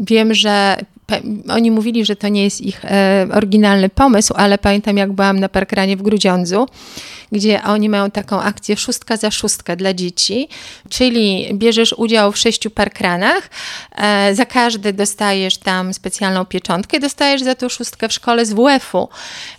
wiem, 0.00 0.34
że 0.34 0.76
oni 1.48 1.70
mówili, 1.70 2.04
że 2.04 2.16
to 2.16 2.28
nie 2.28 2.44
jest 2.44 2.60
ich 2.60 2.82
oryginalny 3.32 3.88
pomysł, 3.88 4.34
ale 4.36 4.58
pamiętam 4.58 4.96
jak 4.96 5.12
byłam 5.12 5.40
na 5.40 5.48
parkranie 5.48 5.96
w 5.96 6.02
Grudziądzu, 6.02 6.66
gdzie 7.32 7.62
oni 7.62 7.88
mają 7.88 8.10
taką 8.10 8.40
akcję 8.40 8.76
szóstka 8.76 9.16
za 9.16 9.30
szóstkę 9.30 9.76
dla 9.76 9.94
dzieci, 9.94 10.48
czyli 10.88 11.48
bierzesz 11.54 11.92
udział 11.92 12.32
w 12.32 12.38
sześciu 12.38 12.70
parkranach, 12.70 13.50
e, 13.96 14.34
za 14.34 14.44
każdy 14.46 14.92
dostajesz 14.92 15.58
tam 15.58 15.94
specjalną 15.94 16.44
pieczątkę, 16.44 17.00
dostajesz 17.00 17.42
za 17.42 17.54
tą 17.54 17.68
szóstkę 17.68 18.08
w 18.08 18.12
szkole 18.12 18.46
z 18.46 18.52
WF-u. 18.52 19.08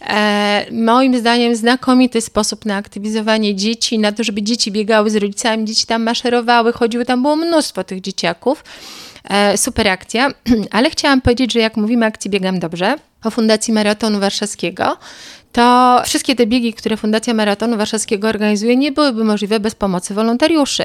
E, 0.01 0.65
moim 0.71 1.19
zdaniem 1.19 1.55
znakomity 1.55 2.21
sposób 2.21 2.65
na 2.65 2.75
aktywizowanie 2.75 3.55
dzieci, 3.55 3.99
na 3.99 4.11
to, 4.11 4.23
żeby 4.23 4.43
dzieci 4.43 4.71
biegały 4.71 5.09
z 5.09 5.15
rodzicami, 5.15 5.65
dzieci 5.65 5.85
tam 5.85 6.03
maszerowały, 6.03 6.73
chodziły, 6.73 7.05
tam 7.05 7.21
było 7.21 7.35
mnóstwo 7.35 7.83
tych 7.83 8.01
dzieciaków. 8.01 8.63
E, 9.29 9.57
super 9.57 9.87
akcja, 9.87 10.29
ale 10.71 10.89
chciałam 10.89 11.21
powiedzieć, 11.21 11.53
że 11.53 11.59
jak 11.59 11.77
mówimy 11.77 12.05
akcji 12.05 12.31
Biegam 12.31 12.59
Dobrze, 12.59 12.95
o 13.23 13.31
Fundacji 13.31 13.73
Maratonu 13.73 14.19
Warszawskiego, 14.19 14.97
to 15.57 16.01
wszystkie 16.05 16.35
te 16.35 16.47
biegi, 16.47 16.73
które 16.73 16.97
Fundacja 16.97 17.33
Maratonu 17.33 17.77
Warszawskiego 17.77 18.27
organizuje, 18.27 18.75
nie 18.75 18.91
byłyby 18.91 19.23
możliwe 19.23 19.59
bez 19.59 19.75
pomocy 19.75 20.13
wolontariuszy. 20.13 20.83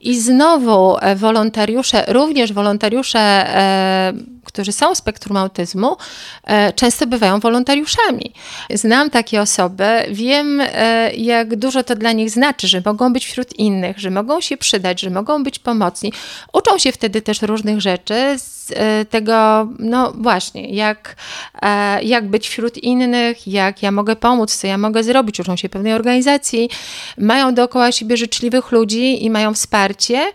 I 0.00 0.20
znowu 0.20 0.96
e, 1.00 1.16
wolontariusze, 1.16 2.04
również 2.08 2.52
wolontariusze, 2.52 3.18
e, 3.18 4.12
którzy 4.44 4.72
są 4.72 4.94
w 4.94 4.98
spektrum 4.98 5.36
autyzmu, 5.36 5.96
e, 6.44 6.72
często 6.72 7.06
bywają 7.06 7.40
wolontariuszami. 7.40 8.32
Znam 8.70 9.10
takie 9.10 9.40
osoby, 9.40 9.84
wiem, 10.10 10.60
e, 10.60 11.10
jak 11.14 11.56
dużo 11.56 11.84
to 11.84 11.94
dla 11.94 12.12
nich 12.12 12.30
znaczy, 12.30 12.68
że 12.68 12.82
mogą 12.84 13.12
być 13.12 13.26
wśród 13.26 13.58
innych, 13.58 13.98
że 13.98 14.10
mogą 14.10 14.40
się 14.40 14.56
przydać, 14.56 15.00
że 15.00 15.10
mogą 15.10 15.44
być 15.44 15.58
pomocni. 15.58 16.12
Uczą 16.52 16.78
się 16.78 16.92
wtedy 16.92 17.22
też 17.22 17.42
różnych 17.42 17.80
rzeczy 17.80 18.36
e, 18.70 19.04
tego, 19.04 19.68
no 19.78 20.12
właśnie, 20.12 20.74
jak, 20.74 21.16
e, 21.62 22.02
jak 22.02 22.28
być 22.28 22.48
wśród 22.48 22.78
innych, 22.78 23.48
jak 23.48 23.82
ja 23.82 23.92
mogę 23.92 24.16
pomóc, 24.16 24.56
co 24.56 24.66
ja 24.66 24.78
mogę 24.78 25.02
zrobić. 25.02 25.40
Uczą 25.40 25.56
się 25.56 25.68
pewnej 25.68 25.92
organizacji, 25.92 26.70
mają 27.18 27.54
dookoła 27.54 27.92
siebie 27.92 28.16
życzliwych 28.16 28.72
ludzi 28.72 29.24
i 29.24 29.30
mają 29.30 29.54
wsparcie. 29.54 30.32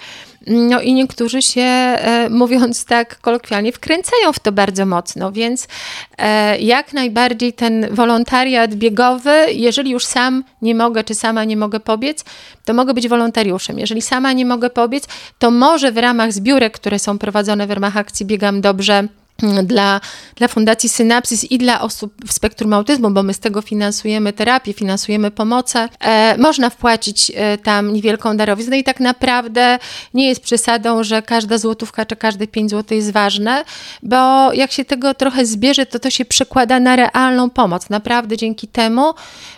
No 0.47 0.81
i 0.81 0.93
niektórzy 0.93 1.41
się, 1.41 1.61
e, 1.61 2.27
mówiąc 2.29 2.85
tak 2.85 3.19
kolokwialnie, 3.19 3.71
wkręcają 3.71 4.33
w 4.33 4.39
to 4.39 4.51
bardzo 4.51 4.85
mocno, 4.85 5.31
więc 5.31 5.67
e, 6.17 6.59
jak 6.59 6.93
najbardziej 6.93 7.53
ten 7.53 7.87
wolontariat 7.91 8.75
biegowy, 8.75 9.45
jeżeli 9.53 9.91
już 9.91 10.05
sam 10.05 10.43
nie 10.61 10.75
mogę, 10.75 11.03
czy 11.03 11.15
sama 11.15 11.43
nie 11.43 11.57
mogę 11.57 11.79
pobiec, 11.79 12.25
to 12.65 12.73
mogę 12.73 12.93
być 12.93 13.07
wolontariuszem. 13.07 13.79
Jeżeli 13.79 14.01
sama 14.01 14.33
nie 14.33 14.45
mogę 14.45 14.69
pobiec, 14.69 15.07
to 15.39 15.51
może 15.51 15.91
w 15.91 15.97
ramach 15.97 16.33
zbiórek, 16.33 16.73
które 16.73 16.99
są 16.99 17.17
prowadzone 17.17 17.67
w 17.67 17.71
ramach 17.71 17.97
akcji 17.97 18.25
Biegam 18.25 18.61
Dobrze, 18.61 19.07
dla, 19.63 20.01
dla 20.35 20.47
Fundacji 20.47 20.89
Synapsys 20.89 21.51
i 21.51 21.57
dla 21.57 21.81
osób 21.81 22.13
w 22.27 22.33
spektrum 22.33 22.73
autyzmu, 22.73 23.11
bo 23.11 23.23
my 23.23 23.33
z 23.33 23.39
tego 23.39 23.61
finansujemy 23.61 24.33
terapię, 24.33 24.73
finansujemy 24.73 25.31
pomoce, 25.31 25.89
e, 25.99 26.37
można 26.37 26.69
wpłacić 26.69 27.31
e, 27.35 27.57
tam 27.57 27.93
niewielką 27.93 28.37
darowiznę 28.37 28.79
i 28.79 28.83
tak 28.83 28.99
naprawdę 28.99 29.79
nie 30.13 30.27
jest 30.27 30.41
przesadą, 30.41 31.03
że 31.03 31.21
każda 31.21 31.57
złotówka 31.57 32.05
czy 32.05 32.15
każde 32.15 32.47
5 32.47 32.71
zł 32.71 32.97
jest 32.97 33.11
ważne, 33.11 33.63
bo 34.03 34.53
jak 34.53 34.71
się 34.71 34.85
tego 34.85 35.13
trochę 35.13 35.45
zbierze, 35.45 35.85
to 35.85 35.99
to 35.99 36.09
się 36.09 36.25
przekłada 36.25 36.79
na 36.79 36.95
realną 36.95 37.49
pomoc. 37.49 37.89
Naprawdę 37.89 38.37
dzięki 38.37 38.67
temu 38.67 39.13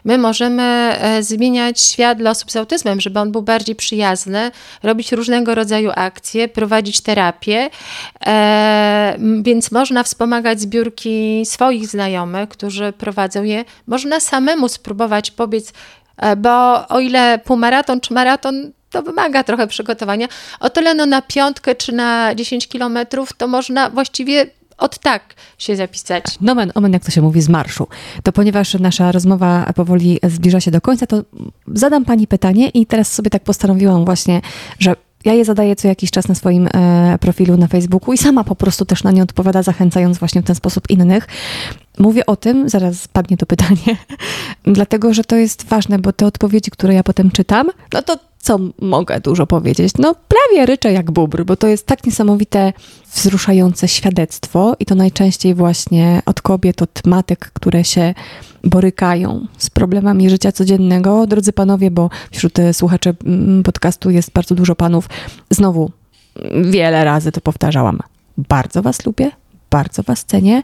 my 0.06 0.18
możemy 0.18 0.64
e, 0.64 1.24
zmieniać 1.24 1.82
świat 1.82 2.18
dla 2.18 2.32
osób 2.32 2.52
z 2.52 2.56
autyzmem, 2.56 3.02
żeby 3.02 3.20
on 3.20 3.32
był 3.32 3.42
bardziej 3.42 3.76
przyjazny, 3.76 4.52
robić 4.84 5.12
różnego 5.12 5.56
rodzaju 5.56 5.92
akcje, 5.96 6.48
prowadzić 6.48 7.02
terapię, 7.02 7.70
e, 8.26 9.16
można 9.72 10.04
wspomagać 10.04 10.62
zbiórki 10.62 11.46
swoich 11.46 11.88
znajomych, 11.88 12.50
którzy 12.50 12.94
prowadzą 12.94 13.44
je. 13.44 13.66
Można 13.88 14.20
samemu 14.20 14.68
spróbować 14.68 15.32
pobiec, 15.32 15.74
e, 16.18 16.36
bo 16.36 16.88
o 16.88 17.00
ile 17.00 17.40
półmaraton 17.40 18.02
czy 18.02 18.14
maraton 18.14 18.72
to 18.90 19.04
wymaga 19.04 19.44
trochę 19.44 19.68
przygotowania, 19.68 20.28
o 20.60 20.70
tyle 20.70 20.94
no 20.94 21.06
na 21.06 21.22
piątkę 21.22 21.76
czy 21.76 21.92
na 21.92 22.36
10 22.36 22.68
kilometrów 22.68 23.34
to 23.34 23.48
można 23.48 23.90
właściwie 23.90 24.46
od 24.82 25.00
tak 25.00 25.24
się 25.58 25.76
zapisać. 25.76 26.24
Nomen, 26.42 26.72
omen, 26.76 26.94
jak 26.94 27.06
to 27.06 27.12
się 27.12 27.22
mówi, 27.22 27.42
z 27.42 27.50
marszu. 27.50 27.88
To 28.24 28.32
ponieważ 28.32 28.74
nasza 28.74 29.12
rozmowa 29.12 29.74
powoli 29.76 30.20
zbliża 30.24 30.60
się 30.60 30.72
do 30.72 30.82
końca, 30.82 31.08
to 31.08 31.24
zadam 31.68 32.06
pani 32.06 32.28
pytanie 32.28 32.70
i 32.70 32.86
teraz 32.86 33.14
sobie 33.14 33.30
tak 33.30 33.44
postanowiłam 33.44 34.06
właśnie, 34.06 34.42
że 34.80 34.96
ja 35.26 35.34
je 35.34 35.46
zadaję 35.46 35.76
co 35.76 35.88
jakiś 35.88 36.12
czas 36.12 36.28
na 36.28 36.36
swoim 36.36 36.70
e, 36.74 37.18
profilu 37.22 37.58
na 37.58 37.68
Facebooku 37.68 38.14
i 38.14 38.18
sama 38.18 38.44
po 38.44 38.56
prostu 38.56 38.86
też 38.86 39.04
na 39.04 39.12
nie 39.12 39.24
odpowiada, 39.24 39.64
zachęcając 39.64 40.18
właśnie 40.18 40.42
w 40.42 40.46
ten 40.46 40.56
sposób 40.56 40.90
innych. 40.90 41.28
Mówię 42.00 42.26
o 42.26 42.36
tym, 42.36 42.70
zaraz 42.70 43.08
padnie 43.08 43.38
to 43.38 43.46
pytanie, 43.46 43.98
dlatego 44.64 45.14
że 45.14 45.24
to 45.24 45.36
jest 45.36 45.66
ważne, 45.66 46.00
bo 46.00 46.14
te 46.14 46.26
odpowiedzi, 46.26 46.72
które 46.72 46.94
ja 46.94 47.04
potem 47.04 47.32
czytam, 47.32 47.70
no 47.94 48.02
to 48.02 48.31
co 48.42 48.60
mogę 48.82 49.20
dużo 49.20 49.48
powiedzieć? 49.48 49.94
No, 50.00 50.16
prawie 50.28 50.66
ryczę 50.66 50.92
jak 50.92 51.12
bubr, 51.12 51.44
bo 51.46 51.56
to 51.56 51.68
jest 51.68 51.86
tak 51.86 52.06
niesamowite, 52.06 52.74
wzruszające 53.14 53.88
świadectwo 53.88 54.76
i 54.80 54.86
to 54.86 54.96
najczęściej 54.96 55.56
właśnie 55.56 56.22
od 56.26 56.42
kobiet, 56.42 56.82
od 56.82 57.06
matek, 57.06 57.52
które 57.54 57.84
się 57.84 58.14
borykają 58.64 59.48
z 59.58 59.70
problemami 59.70 60.30
życia 60.30 60.52
codziennego. 60.52 61.28
Drodzy 61.28 61.54
panowie, 61.54 61.92
bo 61.92 62.10
wśród 62.32 62.54
słuchaczy 62.74 63.16
mm, 63.26 63.64
podcastu 63.64 64.10
jest 64.10 64.32
bardzo 64.32 64.56
dużo 64.56 64.76
panów. 64.76 65.10
Znowu, 65.50 65.92
wiele 66.64 67.04
razy 67.04 67.32
to 67.32 67.42
powtarzałam. 67.42 68.00
Bardzo 68.38 68.82
was 68.82 69.06
lubię, 69.06 69.32
bardzo 69.70 70.04
was 70.04 70.26
cenię 70.26 70.62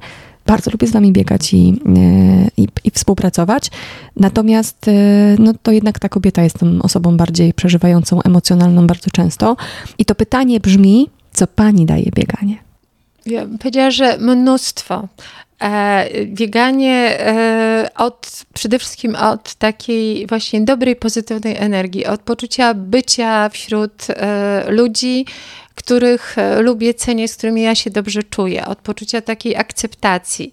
bardzo 0.48 0.72
lubię 0.72 0.88
z 0.88 0.92
wami 0.92 1.12
biegać 1.12 1.54
i, 1.54 1.82
e, 1.98 2.48
i, 2.58 2.68
i, 2.84 2.92
współpracować. 2.92 3.72
Natomiast 4.16 4.88
e, 4.88 4.92
no, 5.40 5.54
to 5.64 5.72
jednak 5.72 6.00
ta 6.00 6.10
kobieta 6.10 6.44
jest 6.44 6.60
tą 6.60 6.82
osobą 6.82 7.18
bardziej 7.18 7.54
przeżywającą, 7.54 8.22
emocjonalną 8.22 8.88
bardzo 8.88 9.10
często. 9.12 9.56
I 9.98 10.06
to 10.06 10.16
pytanie 10.16 10.60
brzmi, 10.60 11.10
co 11.34 11.48
pani 11.48 11.86
daje 11.86 12.12
bieganie? 12.16 12.58
Ja 13.26 13.46
powiedziała, 13.60 13.92
że 13.92 14.18
mnóstwo. 14.18 15.08
E, 15.62 16.26
bieganie 16.26 17.20
e, 17.20 17.90
od, 17.96 18.46
przede 18.54 18.80
wszystkim 18.80 19.16
od 19.16 19.54
takiej 19.54 20.28
właśnie 20.28 20.62
dobrej, 20.62 20.96
pozytywnej 20.96 21.56
energii, 21.58 22.06
od 22.06 22.22
poczucia 22.22 22.74
bycia 22.74 23.50
wśród 23.50 24.08
e, 24.10 24.72
ludzi, 24.72 25.26
których 25.78 26.38
e, 26.38 26.62
lubię, 26.62 26.94
cenię, 26.94 27.28
z 27.28 27.36
którymi 27.36 27.62
ja 27.62 27.76
się 27.76 27.90
dobrze 27.90 28.24
czuję, 28.24 28.66
od 28.66 28.78
poczucia 28.78 29.22
takiej 29.22 29.56
akceptacji, 29.56 30.52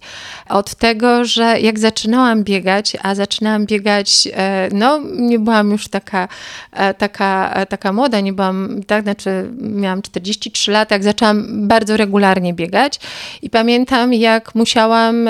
od 0.49 0.75
tego, 0.75 1.25
że 1.25 1.59
jak 1.59 1.79
zaczynałam 1.79 2.43
biegać, 2.43 2.97
a 3.03 3.15
zaczynałam 3.15 3.65
biegać, 3.65 4.27
e, 4.33 4.69
no 4.71 5.01
nie 5.15 5.39
byłam 5.39 5.71
już 5.71 5.87
taka, 5.87 6.27
e, 6.71 6.93
taka, 6.93 7.65
taka 7.69 7.93
młoda, 7.93 8.19
nie 8.19 8.33
byłam, 8.33 8.83
tak, 8.87 9.03
znaczy 9.03 9.49
miałam 9.59 10.01
43 10.01 10.71
lata, 10.71 10.95
jak 10.95 11.03
zaczęłam 11.03 11.67
bardzo 11.67 11.97
regularnie 11.97 12.53
biegać 12.53 12.99
i 13.41 13.49
pamiętam, 13.49 14.13
jak 14.13 14.55
musiałam 14.55 15.29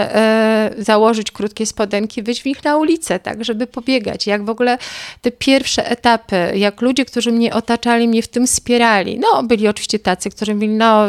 założyć 0.78 1.32
krótkie 1.32 1.66
spodenki, 1.66 2.24
wyjść 2.24 2.42
w 2.42 2.46
nich 2.46 2.64
na 2.64 2.78
ulicę, 2.78 3.20
tak, 3.20 3.46
żeby 3.46 3.68
pobiegać, 3.68 4.28
jak 4.28 4.46
w 4.46 4.50
ogóle 4.50 4.78
te 5.22 5.32
pierwsze 5.32 5.90
etapy, 5.90 6.52
jak 6.56 6.82
ludzie, 6.82 7.06
którzy 7.06 7.32
mnie 7.32 7.54
otaczali, 7.54 8.08
mnie 8.08 8.22
w 8.22 8.28
tym 8.28 8.48
wspierali, 8.48 9.20
no 9.20 9.44
byli 9.44 9.68
oczywiście 9.68 9.85
oczywiście 9.86 10.00
tacy, 10.00 10.30
którzy 10.30 10.54
mówili, 10.54 10.74
no 10.74 11.08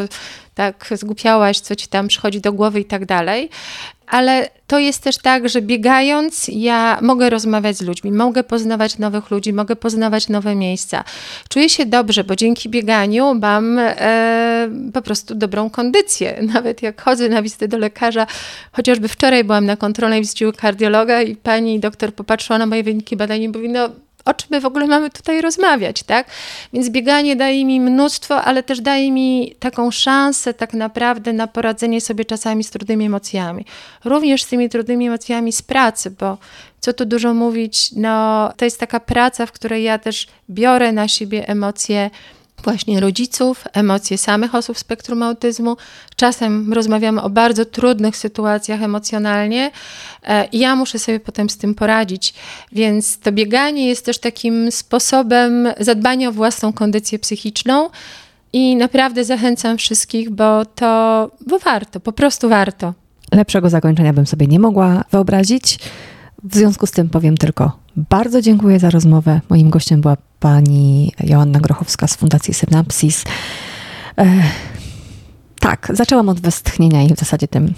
tak 0.55 0.89
zgłupiałaś, 0.91 1.59
co 1.59 1.75
ci 1.75 1.87
tam 1.87 2.07
przychodzi 2.07 2.41
do 2.41 2.53
głowy 2.53 2.79
i 2.79 2.85
tak 2.85 3.05
dalej. 3.05 3.49
Ale 4.07 4.49
to 4.67 4.79
jest 4.79 5.03
też 5.03 5.17
tak, 5.17 5.49
że 5.49 5.61
biegając, 5.61 6.47
ja 6.47 6.99
mogę 7.01 7.29
rozmawiać 7.29 7.77
z 7.77 7.81
ludźmi, 7.81 8.11
mogę 8.11 8.43
poznawać 8.43 8.97
nowych 8.97 9.31
ludzi, 9.31 9.53
mogę 9.53 9.75
poznawać 9.75 10.29
nowe 10.29 10.55
miejsca. 10.55 11.03
Czuję 11.49 11.69
się 11.69 11.85
dobrze, 11.85 12.23
bo 12.23 12.35
dzięki 12.35 12.69
bieganiu 12.69 13.33
mam 13.33 13.79
e, 13.79 14.69
po 14.93 15.01
prostu 15.01 15.35
dobrą 15.35 15.69
kondycję. 15.69 16.39
Nawet 16.53 16.81
jak 16.81 17.01
chodzę 17.01 17.29
na 17.29 17.41
wizytę 17.41 17.67
do 17.67 17.77
lekarza, 17.77 18.27
chociażby 18.71 19.07
wczoraj 19.07 19.43
byłam 19.43 19.65
na 19.65 19.77
kontrolnej 19.77 20.21
wizycie 20.21 20.49
u 20.49 20.53
kardiologa 20.53 21.21
i 21.21 21.35
pani 21.35 21.79
doktor 21.79 22.13
popatrzyła 22.13 22.59
na 22.59 22.65
moje 22.65 22.83
wyniki 22.83 23.17
badań 23.17 23.41
i 23.41 23.49
mówi, 23.49 23.69
no 23.69 23.89
o 24.27 24.33
czym 24.33 24.47
my 24.51 24.61
w 24.61 24.65
ogóle 24.65 24.87
mamy 24.87 25.09
tutaj 25.09 25.41
rozmawiać, 25.41 26.03
tak? 26.03 26.27
Więc 26.73 26.89
bieganie 26.89 27.35
daje 27.35 27.65
mi 27.65 27.81
mnóstwo, 27.81 28.43
ale 28.43 28.63
też 28.63 28.81
daje 28.81 29.11
mi 29.11 29.55
taką 29.59 29.91
szansę 29.91 30.53
tak 30.53 30.73
naprawdę 30.73 31.33
na 31.33 31.47
poradzenie 31.47 32.01
sobie 32.01 32.25
czasami 32.25 32.63
z 32.63 32.69
trudnymi 32.69 33.05
emocjami. 33.05 33.65
Również 34.05 34.43
z 34.43 34.47
tymi 34.47 34.69
trudnymi 34.69 35.07
emocjami 35.07 35.51
z 35.51 35.61
pracy, 35.61 36.11
bo 36.11 36.37
co 36.79 36.93
tu 36.93 37.05
dużo 37.05 37.33
mówić, 37.33 37.91
no 37.91 38.49
to 38.57 38.65
jest 38.65 38.79
taka 38.79 38.99
praca, 38.99 39.45
w 39.45 39.51
której 39.51 39.83
ja 39.83 39.99
też 39.99 40.27
biorę 40.49 40.91
na 40.91 41.07
siebie 41.07 41.47
emocje 41.49 42.09
właśnie 42.63 42.99
rodziców, 42.99 43.63
emocje 43.73 44.17
samych 44.17 44.55
osób 44.55 44.77
spektrum 44.77 45.23
autyzmu. 45.23 45.77
Czasem 46.15 46.73
rozmawiamy 46.73 47.21
o 47.21 47.29
bardzo 47.29 47.65
trudnych 47.65 48.17
sytuacjach 48.17 48.81
emocjonalnie 48.81 49.71
e, 50.23 50.45
i 50.45 50.59
ja 50.59 50.75
muszę 50.75 50.99
sobie 50.99 51.19
potem 51.19 51.49
z 51.49 51.57
tym 51.57 51.75
poradzić. 51.75 52.33
Więc 52.71 53.19
to 53.19 53.31
bieganie 53.31 53.87
jest 53.87 54.05
też 54.05 54.19
takim 54.19 54.71
sposobem 54.71 55.67
zadbania 55.79 56.29
o 56.29 56.31
własną 56.31 56.73
kondycję 56.73 57.19
psychiczną. 57.19 57.89
I 58.53 58.75
naprawdę 58.75 59.25
zachęcam 59.25 59.77
wszystkich, 59.77 60.29
bo 60.29 60.65
to 60.65 61.31
bo 61.47 61.59
warto, 61.59 61.99
po 61.99 62.11
prostu 62.11 62.49
warto. 62.49 62.93
Lepszego 63.31 63.69
zakończenia 63.69 64.13
bym 64.13 64.27
sobie 64.27 64.47
nie 64.47 64.59
mogła 64.59 65.03
wyobrazić. 65.11 65.79
W 66.51 66.55
związku 66.55 66.87
z 66.87 66.91
tym 66.91 67.09
powiem 67.09 67.37
tylko 67.37 67.79
bardzo 67.95 68.41
dziękuję 68.41 68.79
za 68.79 68.89
rozmowę. 68.89 69.41
Moim 69.49 69.69
gościem 69.69 70.01
była 70.01 70.17
pani 70.39 71.11
Joanna 71.23 71.59
Grochowska 71.59 72.07
z 72.07 72.15
Fundacji 72.15 72.53
Synapsis. 72.53 73.23
E, 74.17 74.25
tak, 75.59 75.91
zaczęłam 75.93 76.29
od 76.29 76.39
westchnienia 76.39 77.03
i 77.03 77.13
w 77.13 77.19
zasadzie 77.19 77.47
tym 77.47 77.73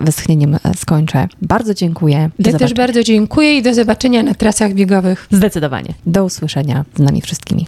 westchnieniem 0.00 0.56
skończę. 0.76 1.28
Bardzo 1.42 1.74
dziękuję. 1.74 2.30
Do 2.38 2.50
ja 2.50 2.58
też 2.58 2.74
bardzo 2.74 3.02
dziękuję 3.02 3.58
i 3.58 3.62
do 3.62 3.74
zobaczenia 3.74 4.22
na 4.22 4.34
trasach 4.34 4.74
biegowych. 4.74 5.26
Zdecydowanie. 5.30 5.94
Do 6.06 6.24
usłyszenia 6.24 6.84
z 6.96 6.98
nami 6.98 7.20
wszystkimi. 7.20 7.66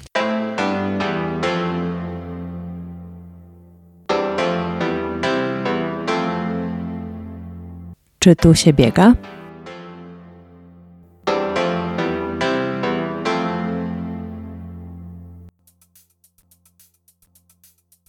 Czy 8.18 8.36
tu 8.36 8.54
się 8.54 8.72
biega? 8.72 9.14